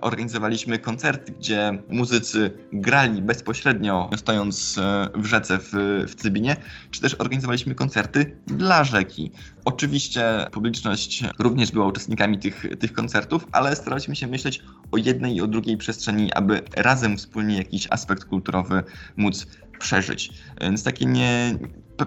organizowaliśmy 0.00 0.78
koncerty, 0.78 1.32
gdzie 1.32 1.78
muzycy 1.88 2.50
grali 2.72 3.22
bezpośrednio 3.22 4.10
stojąc 4.16 4.78
e, 4.78 5.08
w 5.14 5.26
rzece 5.26 5.58
w, 5.58 5.72
w 6.08 6.14
Cybinie, 6.14 6.56
czy 6.90 7.00
też 7.00 7.14
organizowaliśmy 7.14 7.74
koncerty 7.74 8.36
dla 8.46 8.84
rzeki. 8.84 9.30
Oczywiście 9.64 10.46
publiczność 10.52 11.24
również 11.38 11.72
była 11.72 11.86
uczestnikami 11.86 12.38
tych, 12.38 12.66
tych 12.78 12.92
koncertów, 12.92 13.46
ale 13.52 13.76
staraliśmy 13.76 14.16
się 14.16 14.26
myśleć 14.26 14.62
o 14.92 14.96
jednej 14.96 15.36
i 15.36 15.40
o 15.40 15.46
drugiej 15.46 15.76
przestrzeni, 15.76 16.32
aby 16.32 16.62
razem 16.76 17.16
wspólnie 17.16 17.58
jakiś 17.58 17.86
aspekt 17.90 18.24
kulturowy 18.24 18.82
móc 19.16 19.46
przeżyć. 19.78 20.30
Więc 20.60 20.84
takie 20.84 21.06
nie, 21.06 21.58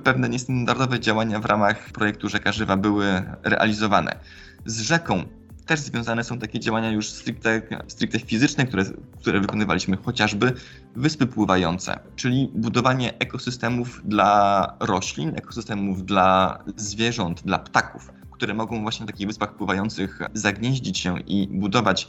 pewne 0.04 0.30
niestandardowe 0.30 1.00
działania 1.00 1.40
w 1.40 1.46
ramach 1.46 1.92
projektu 1.92 2.30
Rzeka 2.30 2.52
Żywa 2.52 2.78
były 2.78 3.24
realizowane. 3.44 4.20
Z 4.66 4.82
rzeką 4.82 5.24
też 5.68 5.80
związane 5.80 6.24
są 6.24 6.40
takie 6.40 6.60
działania 6.60 6.92
już 6.92 7.10
stricte, 7.10 7.62
stricte 7.88 8.20
fizyczne, 8.20 8.66
które, 8.66 8.84
które 9.22 9.40
wykonywaliśmy, 9.40 9.98
chociażby 9.98 10.54
wyspy 10.96 11.28
pływające, 11.28 12.00
czyli 12.16 12.52
budowanie 12.56 13.20
ekosystemów 13.20 14.02
dla 14.06 14.74
roślin, 14.80 15.36
ekosystemów 15.36 16.06
dla 16.06 16.60
zwierząt, 16.76 17.42
dla 17.42 17.60
ptaków, 17.60 18.12
które 18.32 18.54
mogą 18.54 18.82
właśnie 18.82 19.06
na 19.06 19.12
takich 19.12 19.28
wyspach 19.28 19.56
pływających 19.56 20.20
zagnieździć 20.34 21.00
się 21.00 21.20
i 21.20 21.48
budować 21.52 22.08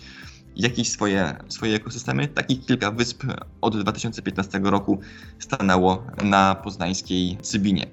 jakieś 0.56 0.90
swoje, 0.90 1.36
swoje 1.48 1.74
ekosystemy. 1.74 2.28
Takich 2.28 2.66
kilka 2.66 2.90
wysp 2.90 3.24
od 3.60 3.80
2015 3.80 4.60
roku 4.62 5.00
stanęło 5.38 6.06
na 6.24 6.54
poznańskiej 6.54 7.38
Cybinie. 7.42 7.86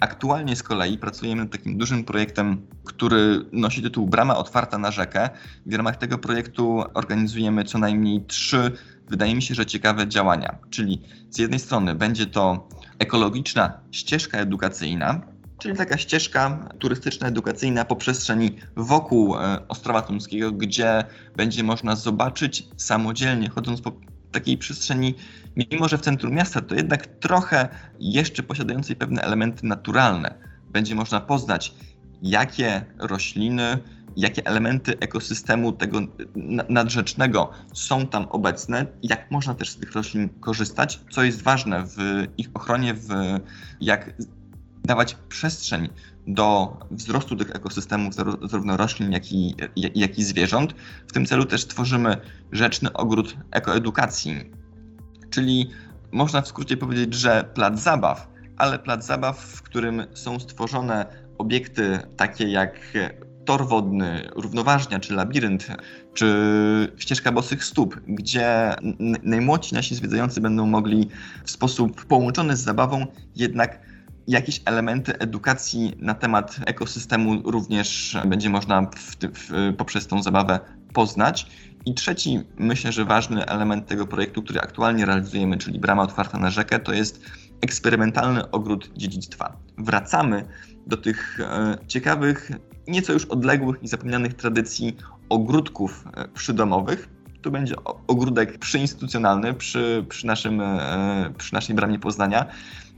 Aktualnie 0.00 0.56
z 0.56 0.62
kolei 0.62 0.98
pracujemy 0.98 1.42
nad 1.42 1.52
takim 1.52 1.78
dużym 1.78 2.04
projektem, 2.04 2.66
który 2.84 3.44
nosi 3.52 3.82
tytuł 3.82 4.06
Brama 4.06 4.36
otwarta 4.36 4.78
na 4.78 4.90
rzekę. 4.90 5.30
W 5.66 5.74
ramach 5.74 5.96
tego 5.96 6.18
projektu 6.18 6.84
organizujemy 6.94 7.64
co 7.64 7.78
najmniej 7.78 8.24
trzy, 8.26 8.72
wydaje 9.08 9.34
mi 9.34 9.42
się, 9.42 9.54
że 9.54 9.66
ciekawe 9.66 10.08
działania. 10.08 10.58
Czyli 10.70 11.02
z 11.30 11.38
jednej 11.38 11.60
strony 11.60 11.94
będzie 11.94 12.26
to 12.26 12.68
ekologiczna 12.98 13.80
ścieżka 13.90 14.38
edukacyjna, 14.38 15.20
czyli 15.58 15.76
taka 15.76 15.98
ścieżka 15.98 16.68
turystyczna, 16.78 17.28
edukacyjna 17.28 17.84
po 17.84 17.96
przestrzeni 17.96 18.56
wokół 18.76 19.36
e, 19.36 19.68
Ostrowa 19.68 20.02
Tumskiego, 20.02 20.52
gdzie 20.52 21.04
będzie 21.36 21.64
można 21.64 21.96
zobaczyć 21.96 22.68
samodzielnie, 22.76 23.48
chodząc 23.48 23.80
po 23.80 23.92
takiej 24.36 24.58
przestrzeni, 24.58 25.14
mimo 25.56 25.88
że 25.88 25.98
w 25.98 26.00
centrum 26.00 26.34
miasta, 26.34 26.60
to 26.60 26.74
jednak 26.74 27.06
trochę 27.06 27.68
jeszcze 28.00 28.42
posiadającej 28.42 28.96
pewne 28.96 29.22
elementy 29.22 29.66
naturalne. 29.66 30.34
Będzie 30.70 30.94
można 30.94 31.20
poznać, 31.20 31.74
jakie 32.22 32.84
rośliny, 32.98 33.78
jakie 34.16 34.46
elementy 34.46 34.98
ekosystemu 34.98 35.72
tego 35.72 36.00
nadrzecznego 36.68 37.50
są 37.72 38.06
tam 38.06 38.26
obecne, 38.28 38.86
jak 39.02 39.30
można 39.30 39.54
też 39.54 39.70
z 39.70 39.76
tych 39.76 39.92
roślin 39.92 40.28
korzystać, 40.28 41.00
co 41.10 41.22
jest 41.22 41.42
ważne 41.42 41.84
w 41.86 41.96
ich 42.38 42.48
ochronie, 42.54 42.94
w 42.94 43.08
jak 43.80 44.14
dawać 44.86 45.16
przestrzeń 45.28 45.88
do 46.26 46.78
wzrostu 46.90 47.36
tych 47.36 47.50
ekosystemów, 47.50 48.14
zarówno 48.42 48.76
roślin, 48.76 49.12
jak 49.12 49.32
i, 49.32 49.54
jak 49.94 50.18
i 50.18 50.24
zwierząt. 50.24 50.74
W 51.08 51.12
tym 51.12 51.26
celu 51.26 51.44
też 51.44 51.66
tworzymy 51.66 52.16
rzeczny 52.52 52.92
ogród 52.92 53.36
ekoedukacji, 53.50 54.50
czyli 55.30 55.70
można 56.12 56.42
w 56.42 56.48
skrócie 56.48 56.76
powiedzieć, 56.76 57.14
że 57.14 57.44
plac 57.54 57.80
zabaw, 57.80 58.28
ale 58.56 58.78
plac 58.78 59.06
zabaw, 59.06 59.38
w 59.38 59.62
którym 59.62 60.06
są 60.14 60.40
stworzone 60.40 61.06
obiekty 61.38 61.98
takie 62.16 62.48
jak 62.48 62.80
tor 63.44 63.68
wodny, 63.68 64.28
równoważnia, 64.36 65.00
czy 65.00 65.14
labirynt, 65.14 65.66
czy 66.14 66.26
ścieżka 66.96 67.32
bosych 67.32 67.64
stóp, 67.64 68.00
gdzie 68.06 68.74
najmłodsi 69.22 69.74
nasi 69.74 69.94
zwiedzający 69.94 70.40
będą 70.40 70.66
mogli 70.66 71.08
w 71.44 71.50
sposób 71.50 72.04
połączony 72.04 72.56
z 72.56 72.60
zabawą 72.60 73.06
jednak 73.36 73.80
jakieś 74.28 74.62
elementy 74.64 75.18
edukacji 75.18 75.96
na 75.98 76.14
temat 76.14 76.56
ekosystemu 76.66 77.50
również 77.50 78.16
będzie 78.26 78.50
można 78.50 78.82
w, 78.82 79.16
w, 79.16 79.74
poprzez 79.76 80.06
tą 80.06 80.22
zabawę 80.22 80.60
poznać. 80.92 81.46
I 81.86 81.94
trzeci, 81.94 82.40
myślę, 82.58 82.92
że 82.92 83.04
ważny 83.04 83.46
element 83.46 83.86
tego 83.86 84.06
projektu, 84.06 84.42
który 84.42 84.60
aktualnie 84.60 85.06
realizujemy, 85.06 85.56
czyli 85.56 85.78
brama 85.78 86.02
otwarta 86.02 86.38
na 86.38 86.50
rzekę, 86.50 86.78
to 86.78 86.92
jest 86.92 87.20
eksperymentalny 87.60 88.50
ogród 88.50 88.90
dziedzictwa. 88.96 89.56
Wracamy 89.78 90.44
do 90.86 90.96
tych 90.96 91.40
e, 91.40 91.78
ciekawych, 91.86 92.50
nieco 92.88 93.12
już 93.12 93.24
odległych 93.24 93.82
i 93.82 93.88
zapomnianych 93.88 94.34
tradycji 94.34 94.96
ogródków 95.28 96.04
e, 96.14 96.28
przydomowych. 96.28 97.08
Tu 97.42 97.50
będzie 97.50 97.74
ogródek 98.06 98.58
przyinstytucjonalny 98.58 99.54
przy, 99.54 100.04
przy, 100.08 100.26
naszym, 100.26 100.60
e, 100.60 101.32
przy 101.38 101.54
naszej 101.54 101.76
bramie 101.76 101.98
Poznania, 101.98 102.46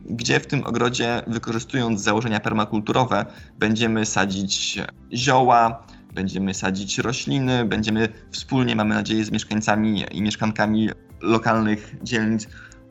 gdzie 0.06 0.40
w 0.40 0.46
tym 0.46 0.64
ogrodzie, 0.64 1.22
wykorzystując 1.26 2.02
założenia 2.02 2.40
permakulturowe, 2.40 3.26
będziemy 3.58 4.06
sadzić 4.06 4.78
zioła, 5.12 5.86
będziemy 6.14 6.54
sadzić 6.54 6.98
rośliny, 6.98 7.64
będziemy 7.64 8.08
wspólnie, 8.30 8.76
mamy 8.76 8.94
nadzieję, 8.94 9.24
z 9.24 9.30
mieszkańcami 9.30 10.04
i 10.10 10.22
mieszkankami 10.22 10.90
lokalnych 11.20 11.94
dzielnic 12.02 12.48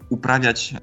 uprawiać 0.10 0.74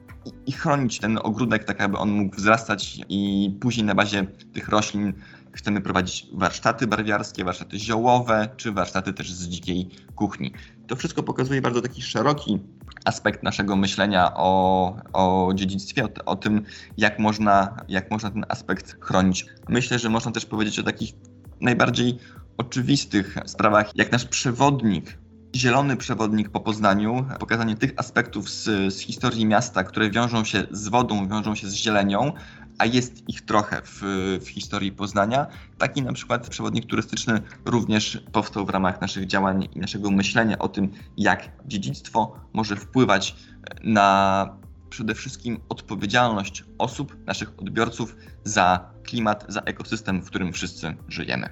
i 0.47 0.53
chronić 0.53 0.99
ten 0.99 1.19
ogródek, 1.23 1.65
tak 1.65 1.81
aby 1.81 1.99
on 1.99 2.11
mógł 2.11 2.37
wzrastać 2.37 3.01
i 3.09 3.51
później 3.61 3.87
na 3.87 3.95
bazie 3.95 4.27
tych 4.53 4.69
roślin 4.69 5.13
chcemy 5.53 5.81
prowadzić 5.81 6.27
warsztaty 6.33 6.87
barwiarskie, 6.87 7.45
warsztaty 7.45 7.79
ziołowe, 7.79 8.49
czy 8.57 8.73
warsztaty 8.73 9.13
też 9.13 9.33
z 9.33 9.49
dzikiej 9.49 9.89
kuchni. 10.15 10.53
To 10.87 10.97
wszystko 10.97 11.23
pokazuje 11.23 11.63
bardzo 11.63 11.83
taki 11.83 12.03
szeroki 12.03 12.61
aspekt 13.05 13.43
naszego 13.43 13.77
myślenia 13.77 14.33
o, 14.35 14.97
o 15.13 15.53
dziedzictwie, 15.55 16.05
o, 16.05 16.09
o 16.27 16.37
tym, 16.37 16.63
jak 16.97 17.19
można, 17.19 17.77
jak 17.89 18.11
można 18.11 18.31
ten 18.31 18.45
aspekt 18.49 18.97
chronić. 19.01 19.47
Myślę, 19.69 19.99
że 19.99 20.11
można 20.11 20.33
też 20.33 20.47
powiedzieć 20.47 20.79
o 20.79 20.83
takich 20.83 21.13
najbardziej 21.61 22.19
oczywistych 22.57 23.39
sprawach, 23.47 23.91
jak 23.97 24.13
nasz 24.13 24.25
przewodnik 24.25 25.19
zielony 25.57 25.97
przewodnik 25.97 26.49
po 26.49 26.61
Poznaniu, 26.61 27.27
pokazanie 27.39 27.77
tych 27.77 27.93
aspektów 27.97 28.51
z, 28.51 28.95
z, 28.95 28.99
historii 28.99 29.47
miasta, 29.47 29.85
które 29.85 30.11
wiążą 30.11 30.45
się 30.45 30.67
z 30.71 30.89
wodą, 30.89 31.29
wiążą 31.29 31.55
się 31.55 31.69
z 31.69 31.75
zielenią, 31.75 32.33
a 32.79 32.87
jest 32.87 33.29
ich 33.29 33.43
trochę 33.43 33.83
w, 33.85 34.01
w 34.45 34.49
historii 34.49 34.93
Poznania. 34.93 35.47
Taki 35.79 36.03
na 36.03 36.13
przykład 36.13 36.49
przewodnik 36.49 36.87
turystyczny 36.87 37.41
również 37.65 38.25
powstał 38.33 38.67
w 38.67 38.71
ramach 38.71 39.01
naszych 39.01 39.27
działań 39.27 39.69
i 39.75 39.79
naszego 39.79 40.11
myślenia 40.11 40.59
o 40.59 40.69
tym, 40.69 40.93
jak 41.17 41.49
dziedzictwo 41.67 42.41
może 42.53 42.77
wpływać 42.77 43.37
na 43.85 44.49
przede 44.91 45.15
wszystkim 45.15 45.61
odpowiedzialność 45.69 46.65
osób, 46.79 47.17
naszych 47.27 47.59
odbiorców 47.59 48.17
za 48.45 48.91
klimat, 49.03 49.45
za 49.49 49.61
ekosystem, 49.61 50.23
w 50.23 50.27
którym 50.27 50.53
wszyscy 50.53 50.97
żyjemy. 51.09 51.49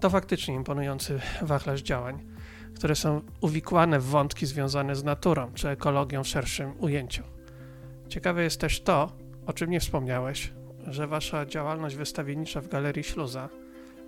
To 0.00 0.10
faktycznie 0.10 0.54
imponujący 0.54 1.20
wachlarz 1.42 1.82
działań, 1.82 2.26
które 2.76 2.96
są 2.96 3.20
uwikłane 3.40 4.00
w 4.00 4.04
wątki 4.04 4.46
związane 4.46 4.96
z 4.96 5.04
naturą 5.04 5.52
czy 5.54 5.68
ekologią 5.68 6.24
w 6.24 6.28
szerszym 6.28 6.72
ujęciu. 6.80 7.22
Ciekawe 8.08 8.42
jest 8.42 8.60
też 8.60 8.80
to, 8.80 9.12
o 9.48 9.52
czym 9.52 9.70
nie 9.70 9.80
wspomniałeś, 9.80 10.52
że 10.86 11.06
wasza 11.06 11.46
działalność 11.46 11.96
wystawiennicza 11.96 12.60
w 12.60 12.68
Galerii 12.68 13.04
Śluza, 13.04 13.48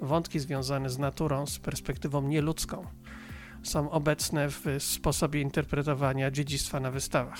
wątki 0.00 0.38
związane 0.38 0.90
z 0.90 0.98
naturą 0.98 1.46
z 1.46 1.58
perspektywą 1.58 2.22
nieludzką, 2.22 2.86
są 3.62 3.90
obecne 3.90 4.48
w 4.48 4.64
sposobie 4.78 5.40
interpretowania 5.40 6.30
dziedzictwa 6.30 6.80
na 6.80 6.90
wystawach. 6.90 7.38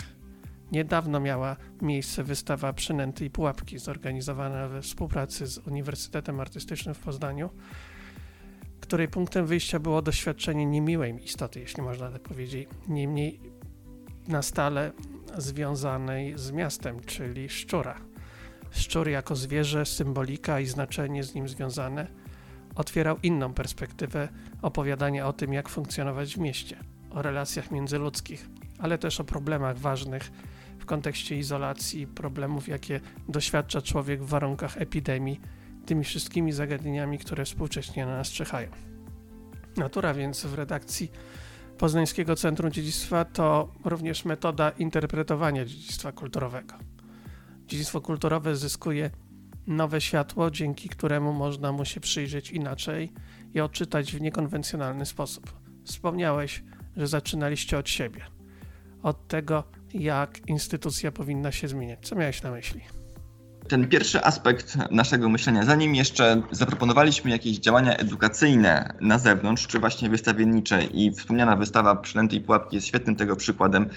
Niedawno 0.73 1.21
miała 1.21 1.57
miejsce 1.83 2.25
wystawa 2.25 2.73
Przynęty 2.73 3.25
i 3.25 3.31
Pułapki, 3.31 3.79
zorganizowana 3.79 4.69
we 4.69 4.83
współpracy 4.83 5.47
z 5.47 5.59
Uniwersytetem 5.59 6.41
Artystycznym 6.41 6.95
w 6.95 6.99
Poznaniu, 6.99 7.51
której 8.81 9.09
punktem 9.09 9.47
wyjścia 9.47 9.79
było 9.79 10.03
doświadczenie 10.03 10.67
niemiłej 10.67 11.25
istoty, 11.25 11.61
jeśli 11.61 11.83
można 11.83 12.11
tak 12.11 12.23
powiedzieć, 12.23 12.69
niemniej 12.89 13.41
na 14.29 14.43
stale 14.43 14.93
związanej 15.39 16.39
z 16.39 16.53
miastem, 16.53 17.01
czyli 17.01 17.49
szczura. 17.49 18.01
Szczur 18.71 19.09
jako 19.09 19.37
zwierzę, 19.37 19.87
symbolika 19.87 20.61
i 20.61 20.67
znaczenie 20.67 21.25
z 21.25 21.35
nim 21.35 21.49
związane 21.49 22.07
otwierał 22.75 23.17
inną 23.23 23.55
perspektywę 23.55 24.29
opowiadania 24.63 25.27
o 25.27 25.33
tym, 25.33 25.53
jak 25.53 25.69
funkcjonować 25.69 26.35
w 26.35 26.39
mieście, 26.39 26.77
o 27.11 27.23
relacjach 27.23 27.71
międzyludzkich, 27.71 28.49
ale 28.79 28.99
też 28.99 29.21
o 29.21 29.25
problemach 29.25 29.79
ważnych 29.79 30.31
w 30.79 30.87
kontekście 30.87 31.37
izolacji, 31.37 32.07
problemów, 32.07 32.69
jakie 32.69 33.01
doświadcza 33.29 33.83
człowiek 33.83 34.23
w 34.23 34.29
warunkach 34.29 34.77
epidemii, 34.77 35.41
tymi 35.87 36.05
wszystkimi 36.05 36.53
zagadnieniami, 36.53 37.19
które 37.19 37.45
współcześnie 37.45 38.07
na 38.07 38.17
nas 38.17 38.29
czyhają. 38.29 38.69
Natura 39.77 40.15
więc 40.15 40.47
w 40.47 40.55
redakcji 40.55 41.13
Poznańskiego 41.81 42.37
Centrum 42.37 42.73
Dziedzictwa 42.73 43.25
to 43.25 43.73
również 43.85 44.25
metoda 44.25 44.71
interpretowania 44.71 45.65
dziedzictwa 45.65 46.13
kulturowego. 46.13 46.75
Dziedzictwo 47.67 48.01
kulturowe 48.01 48.57
zyskuje 48.57 49.11
nowe 49.67 50.01
światło, 50.01 50.51
dzięki 50.51 50.89
któremu 50.89 51.33
można 51.33 51.73
mu 51.73 51.85
się 51.85 52.01
przyjrzeć 52.01 52.51
inaczej 52.51 53.13
i 53.55 53.61
odczytać 53.61 54.13
w 54.13 54.21
niekonwencjonalny 54.21 55.07
sposób. 55.07 55.53
Wspomniałeś, 55.85 56.63
że 56.97 57.07
zaczynaliście 57.07 57.79
od 57.79 57.89
siebie, 57.89 58.25
od 59.03 59.29
tego, 59.29 59.65
jak 59.95 60.49
instytucja 60.49 61.13
powinna 61.13 61.53
się 61.53 61.69
zmieniać. 61.69 62.09
Co 62.09 62.17
miałeś 62.17 62.43
na 62.43 62.51
myśli? 62.51 63.00
Ten 63.71 63.89
pierwszy 63.89 64.25
aspekt 64.25 64.79
naszego 64.91 65.29
myślenia, 65.29 65.65
zanim 65.65 65.95
jeszcze 65.95 66.43
zaproponowaliśmy 66.51 67.31
jakieś 67.31 67.59
działania 67.59 67.97
edukacyjne 67.97 68.95
na 69.01 69.19
zewnątrz, 69.19 69.67
czy 69.67 69.79
właśnie 69.79 70.11
wystawiennicze 70.11 70.85
i 70.85 71.13
wspomniana 71.13 71.57
wystawa 71.57 71.97
Przynęty 71.97 72.37
i 72.37 72.41
Pułapki 72.41 72.77
jest 72.77 72.87
świetnym 72.87 73.17
tego 73.17 73.37
przykładem. 73.37 73.89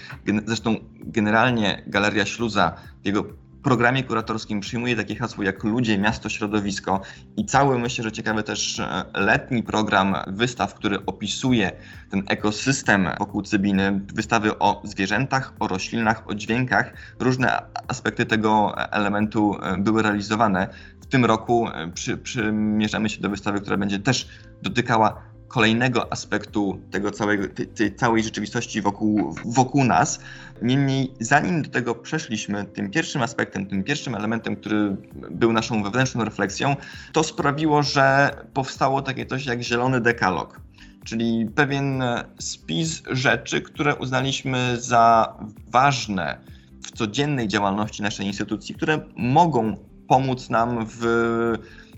Zresztą 0.46 0.76
generalnie 1.00 1.82
Galeria 1.86 2.26
Śluza 2.26 2.74
jego 3.04 3.24
programie 3.64 4.04
kuratorskim 4.04 4.60
przyjmuje 4.60 4.96
takie 4.96 5.16
hasło 5.16 5.44
jak 5.44 5.64
ludzie, 5.64 5.98
miasto, 5.98 6.28
środowisko 6.28 7.00
i 7.36 7.44
cały 7.44 7.78
myślę, 7.78 8.04
że 8.04 8.12
ciekawy 8.12 8.42
też 8.42 8.80
e, 8.80 9.04
letni 9.14 9.62
program 9.62 10.16
wystaw, 10.26 10.74
który 10.74 11.06
opisuje 11.06 11.72
ten 12.10 12.22
ekosystem 12.28 13.08
wokół 13.18 13.42
Cybiny, 13.42 14.00
wystawy 14.14 14.58
o 14.58 14.82
zwierzętach, 14.84 15.52
o 15.60 15.68
roślinach, 15.68 16.28
o 16.28 16.34
dźwiękach. 16.34 16.92
Różne 17.20 17.62
aspekty 17.88 18.26
tego 18.26 18.74
elementu 18.92 19.56
e, 19.62 19.76
były 19.78 20.02
realizowane. 20.02 20.68
W 21.00 21.06
tym 21.06 21.24
roku 21.24 21.68
e, 21.68 21.88
przy, 21.88 22.16
przymierzamy 22.16 23.08
się 23.08 23.20
do 23.20 23.30
wystawy, 23.30 23.60
która 23.60 23.76
będzie 23.76 23.98
też 23.98 24.28
dotykała 24.62 25.33
kolejnego 25.54 26.12
aspektu 26.12 26.80
tego 26.90 27.10
całego, 27.10 27.48
tej, 27.48 27.66
tej 27.66 27.94
całej 27.94 28.22
rzeczywistości 28.22 28.82
wokół, 28.82 29.34
wokół 29.44 29.84
nas. 29.84 30.20
Niemniej, 30.62 31.12
zanim 31.20 31.62
do 31.62 31.70
tego 31.70 31.94
przeszliśmy, 31.94 32.64
tym 32.64 32.90
pierwszym 32.90 33.22
aspektem, 33.22 33.66
tym 33.66 33.84
pierwszym 33.84 34.14
elementem, 34.14 34.56
który 34.56 34.96
był 35.30 35.52
naszą 35.52 35.82
wewnętrzną 35.82 36.24
refleksją, 36.24 36.76
to 37.12 37.22
sprawiło, 37.22 37.82
że 37.82 38.36
powstało 38.54 39.02
takie 39.02 39.26
coś 39.26 39.46
jak 39.46 39.62
zielony 39.62 40.00
dekalog 40.00 40.60
czyli 41.04 41.46
pewien 41.54 42.02
spis 42.38 43.02
rzeczy, 43.10 43.62
które 43.62 43.94
uznaliśmy 43.94 44.80
za 44.80 45.34
ważne 45.68 46.38
w 46.82 46.90
codziennej 46.90 47.48
działalności 47.48 48.02
naszej 48.02 48.26
instytucji, 48.26 48.74
które 48.74 49.00
mogą 49.16 49.76
pomóc 50.08 50.50
nam 50.50 50.86
w 50.88 51.04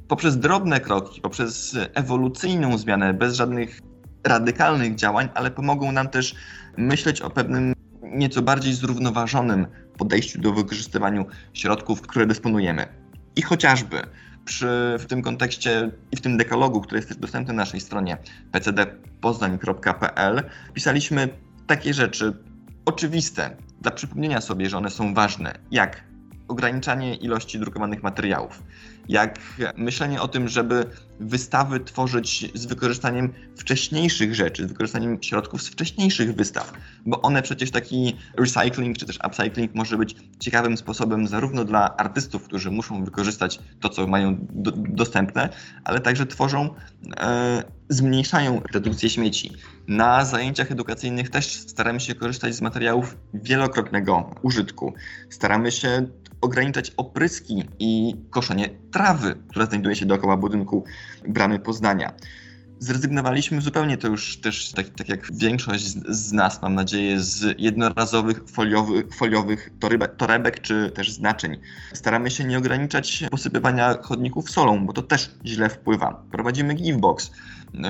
poprzez 0.08 0.38
drobne 0.38 0.80
kroki, 0.80 1.20
poprzez 1.20 1.76
ewolucyjną 1.94 2.78
zmianę, 2.78 3.14
bez 3.14 3.34
żadnych 3.34 3.80
radykalnych 4.24 4.94
działań, 4.94 5.28
ale 5.34 5.50
pomogą 5.50 5.92
nam 5.92 6.08
też 6.08 6.34
myśleć 6.76 7.20
o 7.20 7.30
pewnym 7.30 7.72
nieco 8.02 8.42
bardziej 8.42 8.74
zrównoważonym 8.74 9.66
podejściu 9.98 10.40
do 10.40 10.52
wykorzystywania 10.52 11.24
środków, 11.52 12.00
które 12.00 12.26
dysponujemy. 12.26 12.86
I 13.36 13.42
chociażby 13.42 14.02
przy, 14.44 14.96
w 14.98 15.06
tym 15.06 15.22
kontekście 15.22 15.90
i 16.12 16.16
w 16.16 16.20
tym 16.20 16.36
dekalogu, 16.36 16.80
który 16.80 16.98
jest 16.98 17.08
też 17.08 17.16
dostępny 17.16 17.54
na 17.54 17.62
naszej 17.62 17.80
stronie 17.80 18.18
pcdpoznań.pl, 18.52 20.42
pisaliśmy 20.74 21.28
takie 21.66 21.94
rzeczy 21.94 22.32
oczywiste 22.84 23.56
dla 23.80 23.90
przypomnienia 23.90 24.40
sobie, 24.40 24.70
że 24.70 24.78
one 24.78 24.90
są 24.90 25.14
ważne, 25.14 25.58
jak 25.70 26.04
ograniczanie 26.48 27.14
ilości 27.14 27.58
drukowanych 27.58 28.02
materiałów, 28.02 28.62
jak 29.08 29.38
myślenie 29.76 30.22
o 30.22 30.28
tym, 30.28 30.48
żeby 30.48 30.86
wystawy 31.20 31.80
tworzyć 31.80 32.50
z 32.54 32.66
wykorzystaniem 32.66 33.32
wcześniejszych 33.56 34.34
rzeczy, 34.34 34.64
z 34.64 34.68
wykorzystaniem 34.68 35.22
środków 35.22 35.62
z 35.62 35.68
wcześniejszych 35.68 36.34
wystaw, 36.34 36.72
bo 37.06 37.22
one 37.22 37.42
przecież 37.42 37.70
taki 37.70 38.16
recycling 38.36 38.98
czy 38.98 39.06
też 39.06 39.18
upcycling 39.26 39.74
może 39.74 39.96
być 39.96 40.16
ciekawym 40.40 40.76
sposobem 40.76 41.26
zarówno 41.26 41.64
dla 41.64 41.96
artystów, 41.96 42.44
którzy 42.44 42.70
muszą 42.70 43.04
wykorzystać 43.04 43.58
to, 43.80 43.88
co 43.88 44.06
mają 44.06 44.36
do, 44.50 44.72
dostępne, 44.72 45.48
ale 45.84 46.00
także 46.00 46.26
tworzą, 46.26 46.74
e, 47.16 47.64
zmniejszają 47.88 48.60
redukcję 48.72 49.10
śmieci. 49.10 49.52
Na 49.88 50.24
zajęciach 50.24 50.72
edukacyjnych 50.72 51.30
też 51.30 51.52
staramy 51.52 52.00
się 52.00 52.14
korzystać 52.14 52.54
z 52.54 52.60
materiałów 52.60 53.16
wielokrotnego 53.34 54.34
użytku. 54.42 54.94
Staramy 55.30 55.72
się 55.72 56.06
ograniczać 56.40 56.92
opryski 56.96 57.64
i 57.78 58.16
koszenie 58.30 58.68
trawy, 58.92 59.34
która 59.48 59.66
znajduje 59.66 59.96
się 59.96 60.06
dookoła 60.06 60.36
budynku 60.36 60.84
Bramy 61.28 61.58
Poznania. 61.58 62.12
Zrezygnowaliśmy 62.78 63.60
zupełnie, 63.60 63.96
to 63.96 64.08
już 64.08 64.36
też 64.36 64.72
tak, 64.72 64.88
tak 64.88 65.08
jak 65.08 65.32
większość 65.32 65.84
z, 66.08 66.32
nas, 66.32 66.62
mam 66.62 66.74
nadzieję, 66.74 67.20
z 67.20 67.54
jednorazowych 67.58 68.40
foliowych, 68.48 69.14
foliowych 69.14 69.70
torebek, 69.80 70.16
torebek 70.16 70.60
czy 70.60 70.90
też 70.94 71.12
znaczeń. 71.12 71.56
Staramy 71.94 72.30
się 72.30 72.44
nie 72.44 72.58
ograniczać 72.58 73.24
posypywania 73.30 73.94
chodników 74.02 74.50
solą, 74.50 74.86
bo 74.86 74.92
to 74.92 75.02
też 75.02 75.30
źle 75.44 75.68
wpływa. 75.68 76.22
Prowadzimy 76.32 76.74
givebox. 76.74 77.30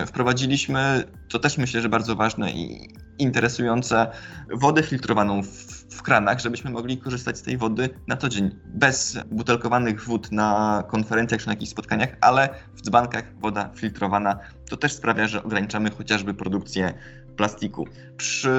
Wprowadziliśmy, 0.06 1.04
to 1.28 1.38
też 1.38 1.58
myślę, 1.58 1.82
że 1.82 1.88
bardzo 1.88 2.16
ważne 2.16 2.52
i 2.52 2.88
interesujące, 3.18 4.06
wodę 4.50 4.82
filtrowaną 4.82 5.42
w 5.42 5.75
kranach, 6.06 6.40
żebyśmy 6.40 6.70
mogli 6.70 6.98
korzystać 6.98 7.38
z 7.38 7.42
tej 7.42 7.56
wody 7.56 7.90
na 8.06 8.16
co 8.16 8.28
dzień, 8.28 8.50
bez 8.64 9.18
butelkowanych 9.30 10.04
wód 10.04 10.32
na 10.32 10.82
konferencjach 10.88 11.40
czy 11.40 11.46
na 11.46 11.52
jakichś 11.52 11.70
spotkaniach, 11.70 12.16
ale 12.20 12.48
w 12.74 12.82
dzbankach 12.82 13.24
woda 13.38 13.70
filtrowana. 13.74 14.38
To 14.70 14.76
też 14.76 14.92
sprawia, 14.92 15.28
że 15.28 15.42
ograniczamy 15.42 15.90
chociażby 15.90 16.34
produkcję 16.34 16.92
plastiku. 17.36 17.86
Przy, 18.16 18.50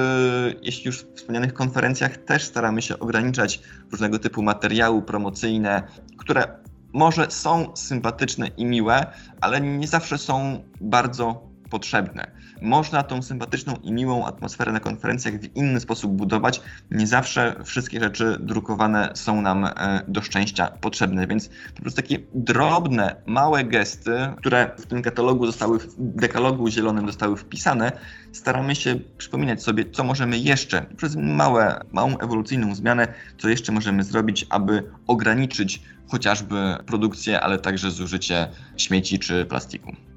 jeśli 0.62 0.86
już 0.86 1.06
wspomnianych 1.14 1.54
konferencjach, 1.54 2.16
też 2.16 2.44
staramy 2.44 2.82
się 2.82 2.98
ograniczać 2.98 3.60
różnego 3.92 4.18
typu 4.18 4.42
materiały 4.42 5.02
promocyjne, 5.02 5.82
które 6.16 6.58
może 6.92 7.30
są 7.30 7.76
sympatyczne 7.76 8.46
i 8.46 8.64
miłe, 8.64 9.06
ale 9.40 9.60
nie 9.60 9.86
zawsze 9.86 10.18
są 10.18 10.64
bardzo 10.80 11.47
potrzebne. 11.70 12.30
Można 12.62 13.02
tą 13.02 13.22
sympatyczną 13.22 13.74
i 13.82 13.92
miłą 13.92 14.26
atmosferę 14.26 14.72
na 14.72 14.80
konferencjach 14.80 15.34
w 15.34 15.56
inny 15.56 15.80
sposób 15.80 16.12
budować. 16.12 16.60
Nie 16.90 17.06
zawsze 17.06 17.56
wszystkie 17.64 18.00
rzeczy 18.00 18.36
drukowane 18.40 19.10
są 19.14 19.42
nam 19.42 19.64
e, 19.64 20.02
do 20.08 20.22
szczęścia 20.22 20.66
potrzebne, 20.80 21.26
więc 21.26 21.50
po 21.74 21.82
prostu 21.82 22.02
takie 22.02 22.18
drobne, 22.34 23.16
małe 23.26 23.64
gesty, 23.64 24.16
które 24.36 24.70
w 24.78 24.86
tym 24.86 25.02
katalogu 25.02 25.46
zostały, 25.46 25.78
w 25.78 25.94
dekalogu 25.98 26.68
zielonym 26.68 27.06
zostały 27.06 27.36
wpisane, 27.36 27.92
staramy 28.32 28.76
się 28.76 28.96
przypominać 29.18 29.62
sobie, 29.62 29.84
co 29.90 30.04
możemy 30.04 30.38
jeszcze, 30.38 30.86
przez 30.96 31.16
małe, 31.16 31.80
małą 31.92 32.18
ewolucyjną 32.18 32.74
zmianę, 32.74 33.08
co 33.38 33.48
jeszcze 33.48 33.72
możemy 33.72 34.04
zrobić, 34.04 34.46
aby 34.50 34.82
ograniczyć 35.06 35.82
chociażby 36.08 36.76
produkcję, 36.86 37.40
ale 37.40 37.58
także 37.58 37.90
zużycie 37.90 38.48
śmieci 38.76 39.18
czy 39.18 39.46
plastiku. 39.46 40.07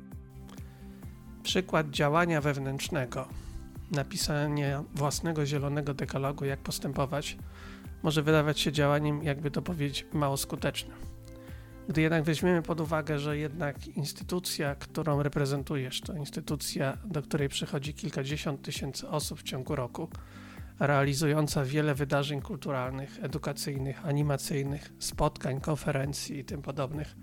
Przykład 1.43 1.89
działania 1.89 2.41
wewnętrznego, 2.41 3.27
napisanie 3.91 4.84
własnego 4.95 5.45
zielonego 5.45 5.93
dekalogu, 5.93 6.45
jak 6.45 6.60
postępować, 6.60 7.38
może 8.04 8.23
wydawać 8.23 8.60
się 8.60 8.71
działaniem, 8.71 9.23
jakby 9.23 9.51
to 9.51 9.62
powiedzieć, 9.62 10.06
mało 10.13 10.38
skutecznym. 10.38 10.97
Gdy 11.89 12.01
jednak 12.01 12.23
weźmiemy 12.23 12.62
pod 12.62 12.82
uwagę, 12.82 13.19
że 13.19 13.38
jednak 13.38 13.88
instytucja, 13.88 14.75
którą 14.75 15.23
reprezentujesz, 15.23 16.01
to 16.01 16.13
instytucja, 16.13 16.97
do 17.06 17.21
której 17.21 17.49
przychodzi 17.49 17.93
kilkadziesiąt 17.93 18.62
tysięcy 18.62 19.08
osób 19.08 19.39
w 19.39 19.43
ciągu 19.43 19.75
roku, 19.75 20.10
realizująca 20.80 21.65
wiele 21.65 21.95
wydarzeń 21.95 22.41
kulturalnych, 22.41 23.19
edukacyjnych, 23.21 24.06
animacyjnych, 24.06 24.93
spotkań, 24.99 25.62
konferencji 25.62 26.39
i 26.39 26.45
tym 26.45 26.62
podobnych, 26.62 27.15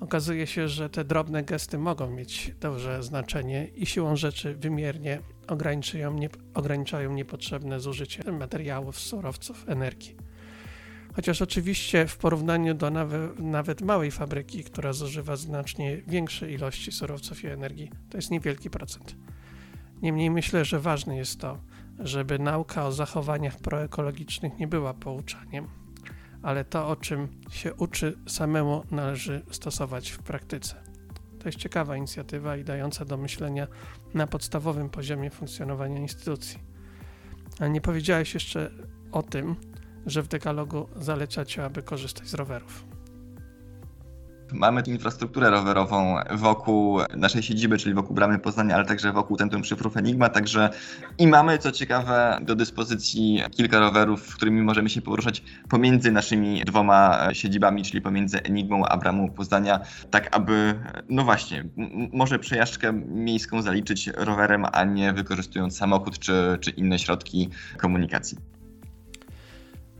okazuje 0.00 0.46
się, 0.46 0.68
że 0.68 0.90
te 0.90 1.04
drobne 1.04 1.42
gesty 1.42 1.78
mogą 1.78 2.10
mieć 2.10 2.54
duże 2.60 3.02
znaczenie 3.02 3.68
i 3.74 3.86
siłą 3.86 4.16
rzeczy 4.16 4.54
wymiernie 4.54 5.20
ograniczają, 5.46 6.14
nie, 6.14 6.28
ograniczają 6.54 7.12
niepotrzebne 7.12 7.80
zużycie 7.80 8.32
materiałów, 8.32 8.98
surowców, 8.98 9.68
energii. 9.68 10.16
Chociaż 11.14 11.42
oczywiście 11.42 12.06
w 12.06 12.16
porównaniu 12.16 12.74
do 12.74 12.90
nawet, 12.90 13.38
nawet 13.38 13.82
małej 13.82 14.10
fabryki, 14.10 14.64
która 14.64 14.92
zużywa 14.92 15.36
znacznie 15.36 16.02
większe 16.06 16.52
ilości 16.52 16.92
surowców 16.92 17.44
i 17.44 17.46
energii, 17.46 17.90
to 18.10 18.18
jest 18.18 18.30
niewielki 18.30 18.70
procent. 18.70 19.16
Niemniej 20.02 20.30
myślę, 20.30 20.64
że 20.64 20.80
ważne 20.80 21.16
jest 21.16 21.40
to, 21.40 21.58
żeby 21.98 22.38
nauka 22.38 22.86
o 22.86 22.92
zachowaniach 22.92 23.56
proekologicznych 23.56 24.58
nie 24.58 24.66
była 24.66 24.94
pouczaniem, 24.94 25.79
ale 26.42 26.64
to, 26.64 26.88
o 26.88 26.96
czym 26.96 27.28
się 27.50 27.74
uczy 27.74 28.18
samemu, 28.28 28.84
należy 28.90 29.42
stosować 29.50 30.10
w 30.10 30.18
praktyce. 30.18 30.74
To 31.38 31.48
jest 31.48 31.58
ciekawa 31.58 31.96
inicjatywa 31.96 32.56
i 32.56 32.64
dająca 32.64 33.04
do 33.04 33.16
myślenia 33.16 33.66
na 34.14 34.26
podstawowym 34.26 34.90
poziomie 34.90 35.30
funkcjonowania 35.30 35.98
instytucji. 36.00 36.58
Ale 37.60 37.70
nie 37.70 37.80
powiedziałeś 37.80 38.34
jeszcze 38.34 38.70
o 39.12 39.22
tym, 39.22 39.56
że 40.06 40.22
w 40.22 40.28
dekalogu 40.28 40.88
zalecacie, 40.96 41.64
aby 41.64 41.82
korzystać 41.82 42.28
z 42.28 42.34
rowerów. 42.34 42.84
Mamy 44.52 44.82
infrastrukturę 44.86 45.50
rowerową 45.50 46.16
wokół 46.30 47.00
naszej 47.16 47.42
siedziby, 47.42 47.78
czyli 47.78 47.94
wokół 47.94 48.14
Bramy 48.14 48.38
Poznania, 48.38 48.74
ale 48.74 48.84
także 48.84 49.12
wokół 49.12 49.36
Centrum 49.36 49.64
Szyfrów 49.64 49.96
Enigma, 49.96 50.28
także 50.28 50.70
i 51.18 51.26
mamy, 51.26 51.58
co 51.58 51.72
ciekawe, 51.72 52.38
do 52.42 52.54
dyspozycji 52.54 53.42
kilka 53.50 53.80
rowerów, 53.80 54.36
którymi 54.36 54.62
możemy 54.62 54.90
się 54.90 55.02
poruszać 55.02 55.42
pomiędzy 55.68 56.12
naszymi 56.12 56.64
dwoma 56.64 57.28
siedzibami, 57.32 57.82
czyli 57.82 58.00
pomiędzy 58.00 58.42
Enigmą 58.42 58.86
a 58.86 58.96
Bramą 58.96 59.30
Poznania, 59.30 59.80
tak 60.10 60.36
aby, 60.36 60.74
no 61.08 61.24
właśnie, 61.24 61.64
może 62.12 62.38
przejażdżkę 62.38 62.92
miejską 63.08 63.62
zaliczyć 63.62 64.10
rowerem, 64.16 64.66
a 64.72 64.84
nie 64.84 65.12
wykorzystując 65.12 65.76
samochód 65.76 66.18
czy, 66.18 66.58
czy 66.60 66.70
inne 66.70 66.98
środki 66.98 67.48
komunikacji. 67.78 68.59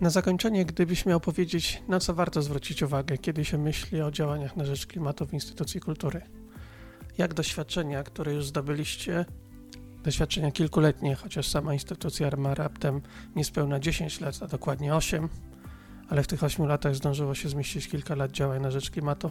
Na 0.01 0.11
zakończenie, 0.11 0.65
gdybyś 0.65 1.07
miał 1.07 1.21
powiedzieć, 1.21 1.83
na 1.89 2.01
co 2.01 2.15
warto 2.15 2.43
zwrócić 2.43 2.83
uwagę, 2.83 3.19
kiedy 3.19 3.45
się 3.45 3.59
myśli 3.59 4.03
o 4.03 4.11
działaniach 4.11 4.57
na 4.57 4.65
rzecz 4.65 4.87
klimatu 4.87 5.27
w 5.27 5.35
instytucji 5.35 5.81
kultury? 5.81 6.21
Jak 7.19 7.35
doświadczenia, 7.35 8.03
które 8.03 8.35
już 8.35 8.47
zdobyliście, 8.47 9.25
doświadczenia 10.05 10.51
kilkuletnie, 10.51 11.15
chociaż 11.15 11.49
sama 11.49 11.73
instytucja 11.75 12.31
ma 12.37 12.55
raptem 12.55 13.01
niespełna 13.37 13.81
10 13.81 14.21
lat, 14.21 14.35
a 14.43 14.47
dokładnie 14.47 14.95
8, 14.95 15.29
ale 16.09 16.23
w 16.23 16.27
tych 16.27 16.45
8 16.45 16.67
latach 16.67 16.95
zdążyło 16.95 17.35
się 17.35 17.49
zmieścić 17.49 17.89
kilka 17.89 18.15
lat 18.15 18.31
działań 18.31 18.63
na 18.63 18.71
rzecz 18.71 18.91
klimatu, 18.91 19.31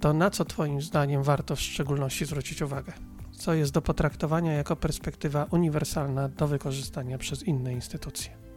to 0.00 0.12
na 0.12 0.30
co 0.30 0.44
Twoim 0.44 0.82
zdaniem 0.82 1.22
warto 1.22 1.56
w 1.56 1.60
szczególności 1.60 2.24
zwrócić 2.24 2.62
uwagę? 2.62 2.92
Co 3.32 3.54
jest 3.54 3.72
do 3.72 3.82
potraktowania 3.82 4.52
jako 4.52 4.76
perspektywa 4.76 5.46
uniwersalna 5.50 6.28
do 6.28 6.48
wykorzystania 6.48 7.18
przez 7.18 7.42
inne 7.42 7.72
instytucje? 7.72 8.51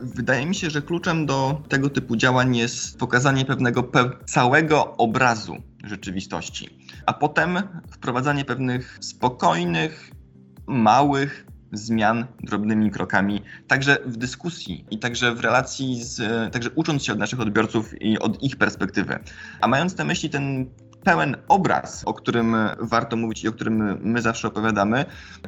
Wydaje 0.00 0.46
mi 0.46 0.54
się, 0.54 0.70
że 0.70 0.82
kluczem 0.82 1.26
do 1.26 1.62
tego 1.68 1.90
typu 1.90 2.16
działań 2.16 2.56
jest 2.56 2.98
pokazanie 2.98 3.44
pewnego 3.44 3.82
pe 3.82 4.10
całego 4.26 4.96
obrazu 4.96 5.56
rzeczywistości, 5.84 6.78
a 7.06 7.12
potem 7.12 7.62
wprowadzanie 7.90 8.44
pewnych 8.44 8.98
spokojnych, 9.00 10.10
małych 10.66 11.46
zmian 11.72 12.26
drobnymi 12.42 12.90
krokami, 12.90 13.42
także 13.66 13.98
w 14.06 14.16
dyskusji 14.16 14.84
i 14.90 14.98
także 14.98 15.34
w 15.34 15.40
relacji 15.40 16.04
z, 16.04 16.52
także 16.52 16.70
ucząc 16.70 17.04
się 17.04 17.12
od 17.12 17.18
naszych 17.18 17.40
odbiorców 17.40 18.02
i 18.02 18.18
od 18.18 18.42
ich 18.42 18.56
perspektywy. 18.56 19.18
A 19.60 19.68
mając 19.68 19.96
na 19.96 20.04
myśli 20.04 20.30
ten 20.30 20.66
pełen 21.04 21.36
obraz, 21.48 22.04
o 22.04 22.14
którym 22.14 22.56
warto 22.80 23.16
mówić 23.16 23.44
i 23.44 23.48
o 23.48 23.52
którym 23.52 23.98
my 24.02 24.22
zawsze 24.22 24.48
opowiadamy, 24.48 25.04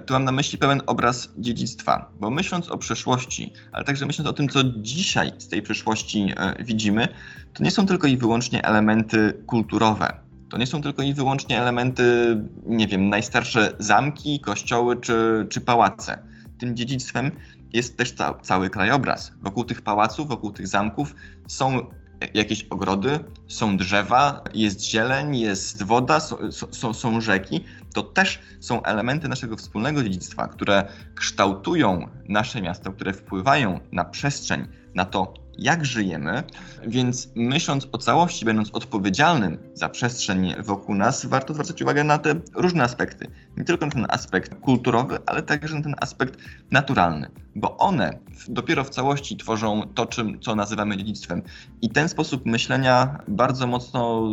tu 0.06 0.14
mam 0.14 0.24
na 0.24 0.32
myśli 0.32 0.58
pełen 0.58 0.82
obraz 0.86 1.28
dziedzictwa, 1.38 2.10
bo 2.20 2.30
myśląc 2.30 2.70
o 2.70 2.78
przeszłości, 2.78 3.52
ale 3.72 3.84
także 3.84 4.06
myśląc 4.06 4.30
o 4.30 4.32
tym, 4.32 4.48
co 4.48 4.60
dzisiaj 4.64 5.32
z 5.38 5.48
tej 5.48 5.62
przeszłości 5.62 6.32
e, 6.36 6.64
widzimy, 6.64 7.08
to 7.52 7.64
nie 7.64 7.70
są 7.70 7.86
tylko 7.86 8.06
i 8.06 8.16
wyłącznie 8.16 8.64
elementy 8.64 9.42
kulturowe. 9.46 10.12
To 10.50 10.58
nie 10.58 10.66
są 10.66 10.82
tylko 10.82 11.02
i 11.02 11.14
wyłącznie 11.14 11.60
elementy, 11.60 12.36
nie 12.66 12.86
wiem, 12.86 13.08
najstarsze 13.08 13.72
zamki, 13.78 14.40
kościoły 14.40 14.96
czy, 14.96 15.46
czy 15.50 15.60
pałace. 15.60 16.18
Tym 16.58 16.76
dziedzictwem 16.76 17.30
jest 17.72 17.96
też 17.96 18.12
ca 18.12 18.34
cały 18.42 18.70
krajobraz. 18.70 19.32
Wokół 19.42 19.64
tych 19.64 19.82
pałaców, 19.82 20.28
wokół 20.28 20.52
tych 20.52 20.68
zamków 20.68 21.14
są 21.46 21.86
jakieś 22.35 22.62
ogrody, 22.64 23.18
są 23.48 23.76
drzewa, 23.76 24.44
jest 24.54 24.85
zieleń, 24.85 25.38
jest 25.38 25.83
woda, 25.83 26.20
są, 26.20 26.52
są, 26.52 26.94
są 26.94 27.20
rzeki. 27.20 27.64
To 27.94 28.02
też 28.02 28.38
są 28.61 28.83
elementy 28.83 29.28
naszego 29.28 29.56
wspólnego 29.56 30.02
dziedzictwa, 30.02 30.48
które 30.48 30.88
kształtują 31.14 32.09
nasze 32.28 32.62
miasto, 32.62 32.92
które 32.92 33.12
wpływają 33.12 33.80
na 33.92 34.04
przestrzeń, 34.04 34.68
na 34.94 35.04
to, 35.04 35.35
jak 35.61 35.85
żyjemy, 35.85 36.42
więc 36.87 37.29
myśląc 37.35 37.88
o 37.92 37.99
całości, 37.99 38.44
będąc 38.44 38.70
odpowiedzialnym 38.70 39.59
za 39.75 39.88
przestrzeń 39.88 40.55
wokół 40.59 40.94
nas, 40.94 41.27
warto 41.27 41.55
zwracać 41.55 41.83
uwagę 41.83 42.05
na 42.05 42.18
te 42.18 42.35
różne 42.55 42.85
aspekty. 42.85 43.27
Nie 43.57 43.64
tylko 43.64 43.87
na 43.87 43.92
ten 43.92 44.07
aspekt 44.09 44.55
kulturowy, 44.55 45.18
ale 45.27 45.42
także 45.42 45.75
na 45.75 45.83
ten 45.83 45.94
aspekt 46.01 46.38
naturalny, 46.70 47.31
bo 47.57 47.77
one 47.77 48.18
dopiero 48.49 48.85
w 48.85 48.90
całości 48.90 49.37
tworzą 49.37 49.83
to, 49.94 50.07
czym, 50.07 50.40
co 50.40 50.55
nazywamy 50.55 50.96
dziedzictwem. 50.96 51.42
I 51.83 51.90
ten 51.90 52.09
sposób 52.09 52.46
myślenia 52.46 53.18
bardzo 53.29 53.66
mocno 53.66 54.29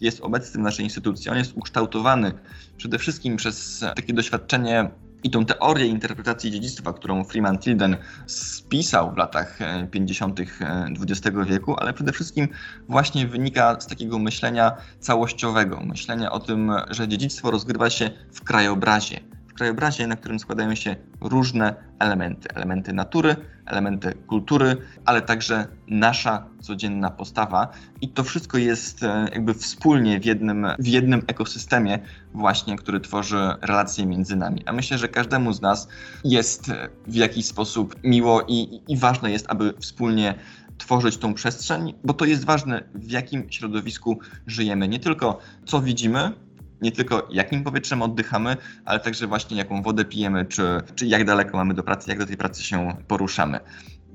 jest 0.00 0.20
obecny 0.20 0.60
w 0.60 0.64
naszej 0.64 0.84
instytucji. 0.84 1.30
On 1.30 1.36
jest 1.36 1.56
ukształtowany 1.56 2.32
przede 2.76 2.98
wszystkim 2.98 3.36
przez 3.36 3.84
takie 3.96 4.12
doświadczenie 4.12 4.90
i 5.24 5.30
tą 5.30 5.44
teorię 5.44 5.86
interpretacji 5.86 6.50
dziedzictwa, 6.50 6.92
którą 6.92 7.24
Freeman 7.24 7.58
Tilden 7.58 7.96
spisał 8.26 9.14
w 9.14 9.16
latach 9.16 9.58
50. 9.90 10.40
XX 10.40 11.36
wieku, 11.46 11.76
ale 11.78 11.92
przede 11.92 12.12
wszystkim 12.12 12.48
właśnie 12.88 13.26
wynika 13.26 13.80
z 13.80 13.86
takiego 13.86 14.18
myślenia 14.18 14.72
całościowego, 15.00 15.80
myślenia 15.80 16.32
o 16.32 16.40
tym, 16.40 16.72
że 16.90 17.08
dziedzictwo 17.08 17.50
rozgrywa 17.50 17.90
się 17.90 18.10
w 18.32 18.44
krajobrazie, 18.44 19.20
krajobrazie, 19.54 20.06
na 20.06 20.16
którym 20.16 20.38
składają 20.38 20.74
się 20.74 20.96
różne 21.20 21.74
elementy. 21.98 22.48
Elementy 22.54 22.92
natury, 22.92 23.36
elementy 23.66 24.14
kultury, 24.26 24.76
ale 25.04 25.22
także 25.22 25.66
nasza 25.88 26.46
codzienna 26.60 27.10
postawa. 27.10 27.68
I 28.00 28.08
to 28.08 28.24
wszystko 28.24 28.58
jest 28.58 29.02
e, 29.02 29.28
jakby 29.32 29.54
wspólnie 29.54 30.20
w 30.20 30.24
jednym, 30.24 30.66
w 30.78 30.86
jednym 30.86 31.22
ekosystemie 31.26 31.98
właśnie, 32.34 32.76
który 32.76 33.00
tworzy 33.00 33.38
relacje 33.62 34.06
między 34.06 34.36
nami. 34.36 34.62
A 34.66 34.72
myślę, 34.72 34.98
że 34.98 35.08
każdemu 35.08 35.52
z 35.52 35.62
nas 35.62 35.88
jest 36.24 36.72
w 37.06 37.14
jakiś 37.14 37.46
sposób 37.46 37.96
miło 38.04 38.42
i, 38.48 38.80
i 38.88 38.96
ważne 38.96 39.32
jest, 39.32 39.46
aby 39.48 39.74
wspólnie 39.80 40.34
tworzyć 40.78 41.16
tą 41.16 41.34
przestrzeń, 41.34 41.94
bo 42.04 42.14
to 42.14 42.24
jest 42.24 42.44
ważne, 42.44 42.82
w 42.94 43.10
jakim 43.10 43.50
środowisku 43.50 44.18
żyjemy. 44.46 44.88
Nie 44.88 45.00
tylko 45.00 45.38
co 45.64 45.80
widzimy, 45.80 46.32
nie 46.82 46.92
tylko 46.92 47.28
jakim 47.30 47.64
powietrzem 47.64 48.02
oddychamy, 48.02 48.56
ale 48.84 49.00
także 49.00 49.26
właśnie 49.26 49.56
jaką 49.56 49.82
wodę 49.82 50.04
pijemy, 50.04 50.44
czy, 50.44 50.62
czy 50.94 51.06
jak 51.06 51.24
daleko 51.24 51.56
mamy 51.56 51.74
do 51.74 51.82
pracy, 51.82 52.10
jak 52.10 52.18
do 52.18 52.26
tej 52.26 52.36
pracy 52.36 52.62
się 52.62 52.96
poruszamy. 53.08 53.60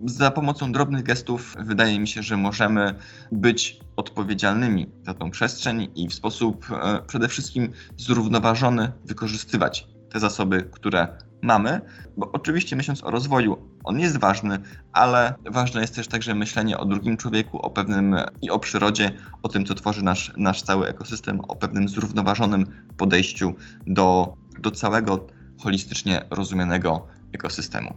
Za 0.06 0.32
pomocą 0.32 0.72
drobnych 0.72 1.04
gestów 1.04 1.56
wydaje 1.60 2.00
mi 2.00 2.08
się, 2.08 2.24
że 2.24 2.38
możemy 2.38 2.96
być 3.32 3.80
odpowiedzialnymi 3.96 4.92
za 5.04 5.14
tą 5.14 5.32
przestrzeń 5.32 5.88
i 5.96 6.08
w 6.08 6.14
sposób 6.14 6.66
e, 6.72 7.02
przede 7.08 7.28
wszystkim 7.28 7.72
zrównoważony 7.98 8.92
wykorzystywać 9.06 9.88
te 10.10 10.20
zasoby, 10.20 10.70
które 10.72 11.08
mamy, 11.42 11.82
bo 12.18 12.32
oczywiście 12.32 12.76
myśląc 12.76 13.04
o 13.04 13.12
rozwoju, 13.12 13.58
on 13.84 14.00
jest 14.00 14.18
ważny, 14.18 14.60
ale 14.94 15.34
ważne 15.52 15.82
jest 15.82 15.96
też 15.96 16.08
także 16.08 16.36
myślenie 16.36 16.78
o 16.78 16.86
drugim 16.86 17.18
człowieku, 17.18 17.60
o 17.60 17.70
pewnym 17.70 18.16
i 18.42 18.50
o 18.50 18.60
przyrodzie, 18.60 19.12
o 19.44 19.50
tym, 19.50 19.66
co 19.66 19.76
tworzy 19.76 20.04
nasz, 20.04 20.34
nasz 20.38 20.62
cały 20.62 20.88
ekosystem, 20.88 21.40
o 21.40 21.56
pewnym 21.56 21.90
zrównoważonym 21.90 22.66
podejściu 22.98 23.54
do, 23.88 24.34
do 24.60 24.72
całego 24.72 25.28
holistycznie 25.60 26.26
rozumianego 26.30 27.08
ekosystemu. 27.32 27.94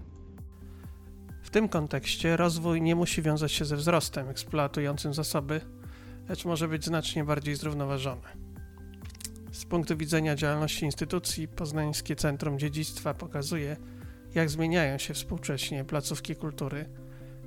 W 1.43 1.51
tym 1.51 1.69
kontekście 1.69 2.37
rozwój 2.37 2.83
nie 2.83 2.95
musi 2.95 3.23
wiązać 3.23 3.53
się 3.53 3.65
ze 3.65 3.77
wzrostem 3.77 4.29
eksploatującym 4.29 5.15
zasoby, 5.15 5.61
lecz 6.29 6.45
może 6.45 6.69
być 6.69 6.85
znacznie 6.85 7.25
bardziej 7.25 7.55
zrównoważony. 7.55 8.42
Z 9.53 9.65
punktu 9.65 9.97
widzenia 9.97 10.37
działalności 10.37 10.85
instytucji, 10.85 11.49
Poznańskie 11.49 12.17
Centrum 12.17 12.59
Dziedzictwa 12.59 13.15
pokazuje, 13.15 13.77
jak 14.35 14.51
zmieniają 14.51 14.99
się 14.99 15.15
współcześnie 15.15 15.85
placówki 15.85 16.37
kultury, 16.37 16.89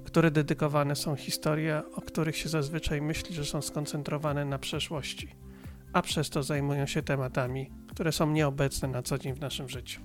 które 0.03 0.31
dedykowane 0.31 0.95
są 0.95 1.15
historii, 1.15 1.71
o 1.71 2.01
których 2.01 2.37
się 2.37 2.49
zazwyczaj 2.49 3.01
myśli, 3.01 3.35
że 3.35 3.45
są 3.45 3.61
skoncentrowane 3.61 4.45
na 4.45 4.59
przeszłości, 4.59 5.35
a 5.93 6.01
przez 6.01 6.29
to 6.29 6.43
zajmują 6.43 6.85
się 6.85 7.01
tematami, 7.01 7.71
które 7.87 8.11
są 8.11 8.31
nieobecne 8.31 8.87
na 8.87 9.03
co 9.03 9.17
dzień 9.17 9.33
w 9.33 9.39
naszym 9.39 9.69
życiu. 9.69 10.01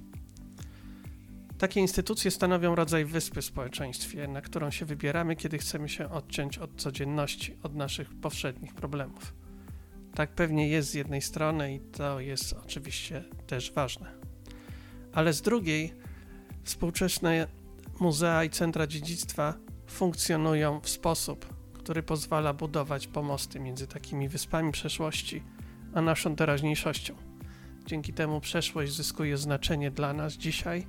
Takie 1.58 1.80
instytucje 1.80 2.30
stanowią 2.30 2.74
rodzaj 2.74 3.04
wyspy 3.04 3.42
w 3.42 3.44
społeczeństwie, 3.44 4.28
na 4.28 4.40
którą 4.40 4.70
się 4.70 4.86
wybieramy, 4.86 5.36
kiedy 5.36 5.58
chcemy 5.58 5.88
się 5.88 6.10
odciąć 6.10 6.58
od 6.58 6.80
codzienności, 6.80 7.56
od 7.62 7.74
naszych 7.74 8.20
powszednich 8.20 8.74
problemów. 8.74 9.39
Tak 10.14 10.30
pewnie 10.30 10.68
jest 10.68 10.90
z 10.90 10.94
jednej 10.94 11.22
strony 11.22 11.74
i 11.74 11.80
to 11.80 12.20
jest 12.20 12.52
oczywiście 12.64 13.24
też 13.46 13.72
ważne. 13.72 14.12
Ale 15.12 15.32
z 15.32 15.42
drugiej, 15.42 15.94
współczesne 16.64 17.46
muzea 18.00 18.44
i 18.44 18.50
centra 18.50 18.86
dziedzictwa 18.86 19.54
funkcjonują 19.86 20.80
w 20.80 20.88
sposób, 20.88 21.54
który 21.72 22.02
pozwala 22.02 22.54
budować 22.54 23.06
pomosty 23.06 23.60
między 23.60 23.86
takimi 23.86 24.28
wyspami 24.28 24.72
przeszłości 24.72 25.42
a 25.94 26.02
naszą 26.02 26.36
teraźniejszością. 26.36 27.14
Dzięki 27.86 28.12
temu 28.12 28.40
przeszłość 28.40 28.92
zyskuje 28.92 29.36
znaczenie 29.36 29.90
dla 29.90 30.12
nas 30.12 30.32
dzisiaj 30.32 30.86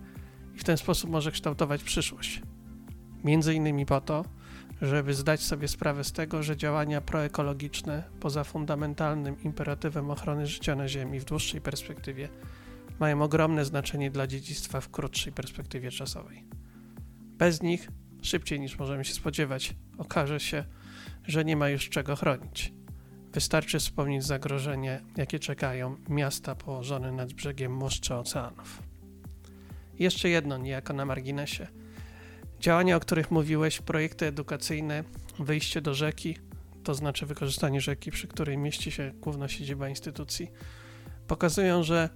i 0.56 0.60
w 0.60 0.64
ten 0.64 0.78
sposób 0.78 1.10
może 1.10 1.32
kształtować 1.32 1.84
przyszłość. 1.84 2.42
Między 3.24 3.54
innymi 3.54 3.86
po 3.86 4.02
to, 4.02 4.26
żeby 4.82 5.14
zdać 5.14 5.42
sobie 5.42 5.68
sprawę 5.68 6.04
z 6.04 6.12
tego, 6.12 6.44
że 6.44 6.58
działania 6.58 7.02
proekologiczne, 7.02 8.04
poza 8.20 8.44
fundamentalnym 8.44 9.44
imperatywem 9.44 10.12
ochrony 10.12 10.48
życia 10.48 10.76
na 10.76 10.88
Ziemi 10.88 11.20
w 11.20 11.26
dłuższej 11.26 11.62
perspektywie, 11.62 12.30
mają 13.00 13.22
ogromne 13.22 13.66
znaczenie 13.66 14.12
dla 14.12 14.28
dziedzictwa 14.28 14.82
w 14.82 14.90
krótszej 14.90 15.34
perspektywie 15.34 15.92
czasowej. 15.92 16.46
Bez 17.38 17.62
nich, 17.62 17.90
szybciej 18.22 18.60
niż 18.60 18.80
możemy 18.80 19.06
się 19.06 19.14
spodziewać, 19.14 19.76
okaże 19.98 20.40
się, 20.40 20.64
że 21.28 21.46
nie 21.46 21.56
ma 21.56 21.70
już 21.70 21.90
czego 21.90 22.16
chronić. 22.16 22.74
Wystarczy 23.34 23.80
wspomnieć 23.80 24.24
zagrożenie, 24.24 25.02
jakie 25.18 25.40
czekają 25.40 25.96
miasta 26.10 26.56
położone 26.56 27.12
nad 27.12 27.34
brzegiem 27.34 27.72
morza 27.72 28.20
oceanów. 28.20 28.84
Jeszcze 30.00 30.30
jedno, 30.30 30.58
niejako 30.58 30.94
na 30.94 31.06
marginesie– 31.06 31.68
Działania, 32.62 32.96
o 32.96 33.00
których 33.00 33.32
mówiłeś, 33.32 33.82
projekty 33.82 34.26
edukacyjne, 34.26 35.04
wyjście 35.40 35.82
do 35.82 35.94
rzeki, 35.94 36.38
to 36.84 36.94
znaczy 36.94 37.26
wykorzystanie 37.26 37.82
rzeki, 37.82 38.12
przy 38.12 38.28
której 38.28 38.58
mieści 38.58 38.92
się 38.92 39.12
główna 39.22 39.48
siedziba 39.48 39.90
instytucji, 39.90 40.52
pokazują, 41.28 41.84
że 41.84 42.10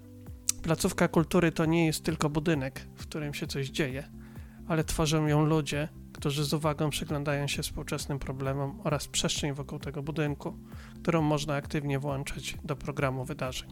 placówka 0.64 1.08
kultury 1.08 1.52
to 1.52 1.66
nie 1.66 1.86
jest 1.86 2.04
tylko 2.04 2.30
budynek, 2.30 2.88
w 2.96 3.02
którym 3.02 3.34
się 3.34 3.48
coś 3.48 3.70
dzieje, 3.70 4.04
ale 4.68 4.84
tworzą 4.84 5.28
ją 5.28 5.46
ludzie, 5.46 5.88
którzy 6.14 6.44
z 6.44 6.54
uwagą 6.54 6.90
przyglądają 6.90 7.48
się 7.48 7.64
współczesnym 7.64 8.20
problemom 8.20 8.82
oraz 8.84 9.08
przestrzeń 9.08 9.54
wokół 9.54 9.80
tego 9.80 10.04
budynku, 10.04 10.58
którą 11.02 11.22
można 11.22 11.56
aktywnie 11.56 12.00
włączać 12.00 12.58
do 12.64 12.76
programu 12.76 13.26
wydarzeń. 13.26 13.70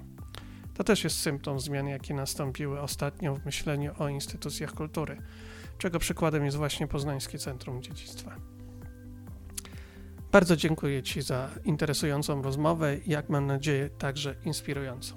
To 0.73 0.83
też 0.83 1.03
jest 1.03 1.19
symptom 1.19 1.59
zmian, 1.59 1.87
jakie 1.87 2.13
nastąpiły 2.13 2.81
ostatnio 2.81 3.35
w 3.35 3.45
myśleniu 3.45 3.91
o 3.99 4.09
instytucjach 4.09 4.73
kultury 4.73 5.17
czego 5.77 5.99
przykładem 5.99 6.45
jest 6.45 6.57
właśnie 6.57 6.87
Poznańskie 6.87 7.39
Centrum 7.39 7.81
Dziedzictwa. 7.81 8.35
Bardzo 10.31 10.55
dziękuję 10.55 11.03
Ci 11.03 11.21
za 11.21 11.49
interesującą 11.65 12.41
rozmowę 12.41 12.97
jak 13.05 13.29
mam 13.29 13.47
nadzieję 13.47 13.89
także 13.89 14.35
inspirującą. 14.45 15.15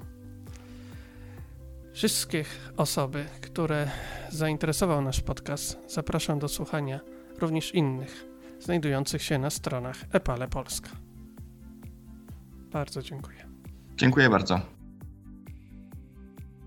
Wszystkich 1.93 2.73
osoby, 2.77 3.25
które 3.41 3.91
zainteresował 4.31 5.03
nasz 5.03 5.21
podcast, 5.21 5.79
zapraszam 5.89 6.39
do 6.39 6.49
słuchania 6.49 7.01
również 7.39 7.75
innych, 7.75 8.27
znajdujących 8.61 9.23
się 9.23 9.39
na 9.39 9.51
stronach 9.51 9.97
Epale 10.13 10.49
Polska. 10.49 10.91
Bardzo 12.73 13.03
dziękuję. 13.03 13.47
Dziękuję 13.97 14.31
bardzo. 14.31 14.76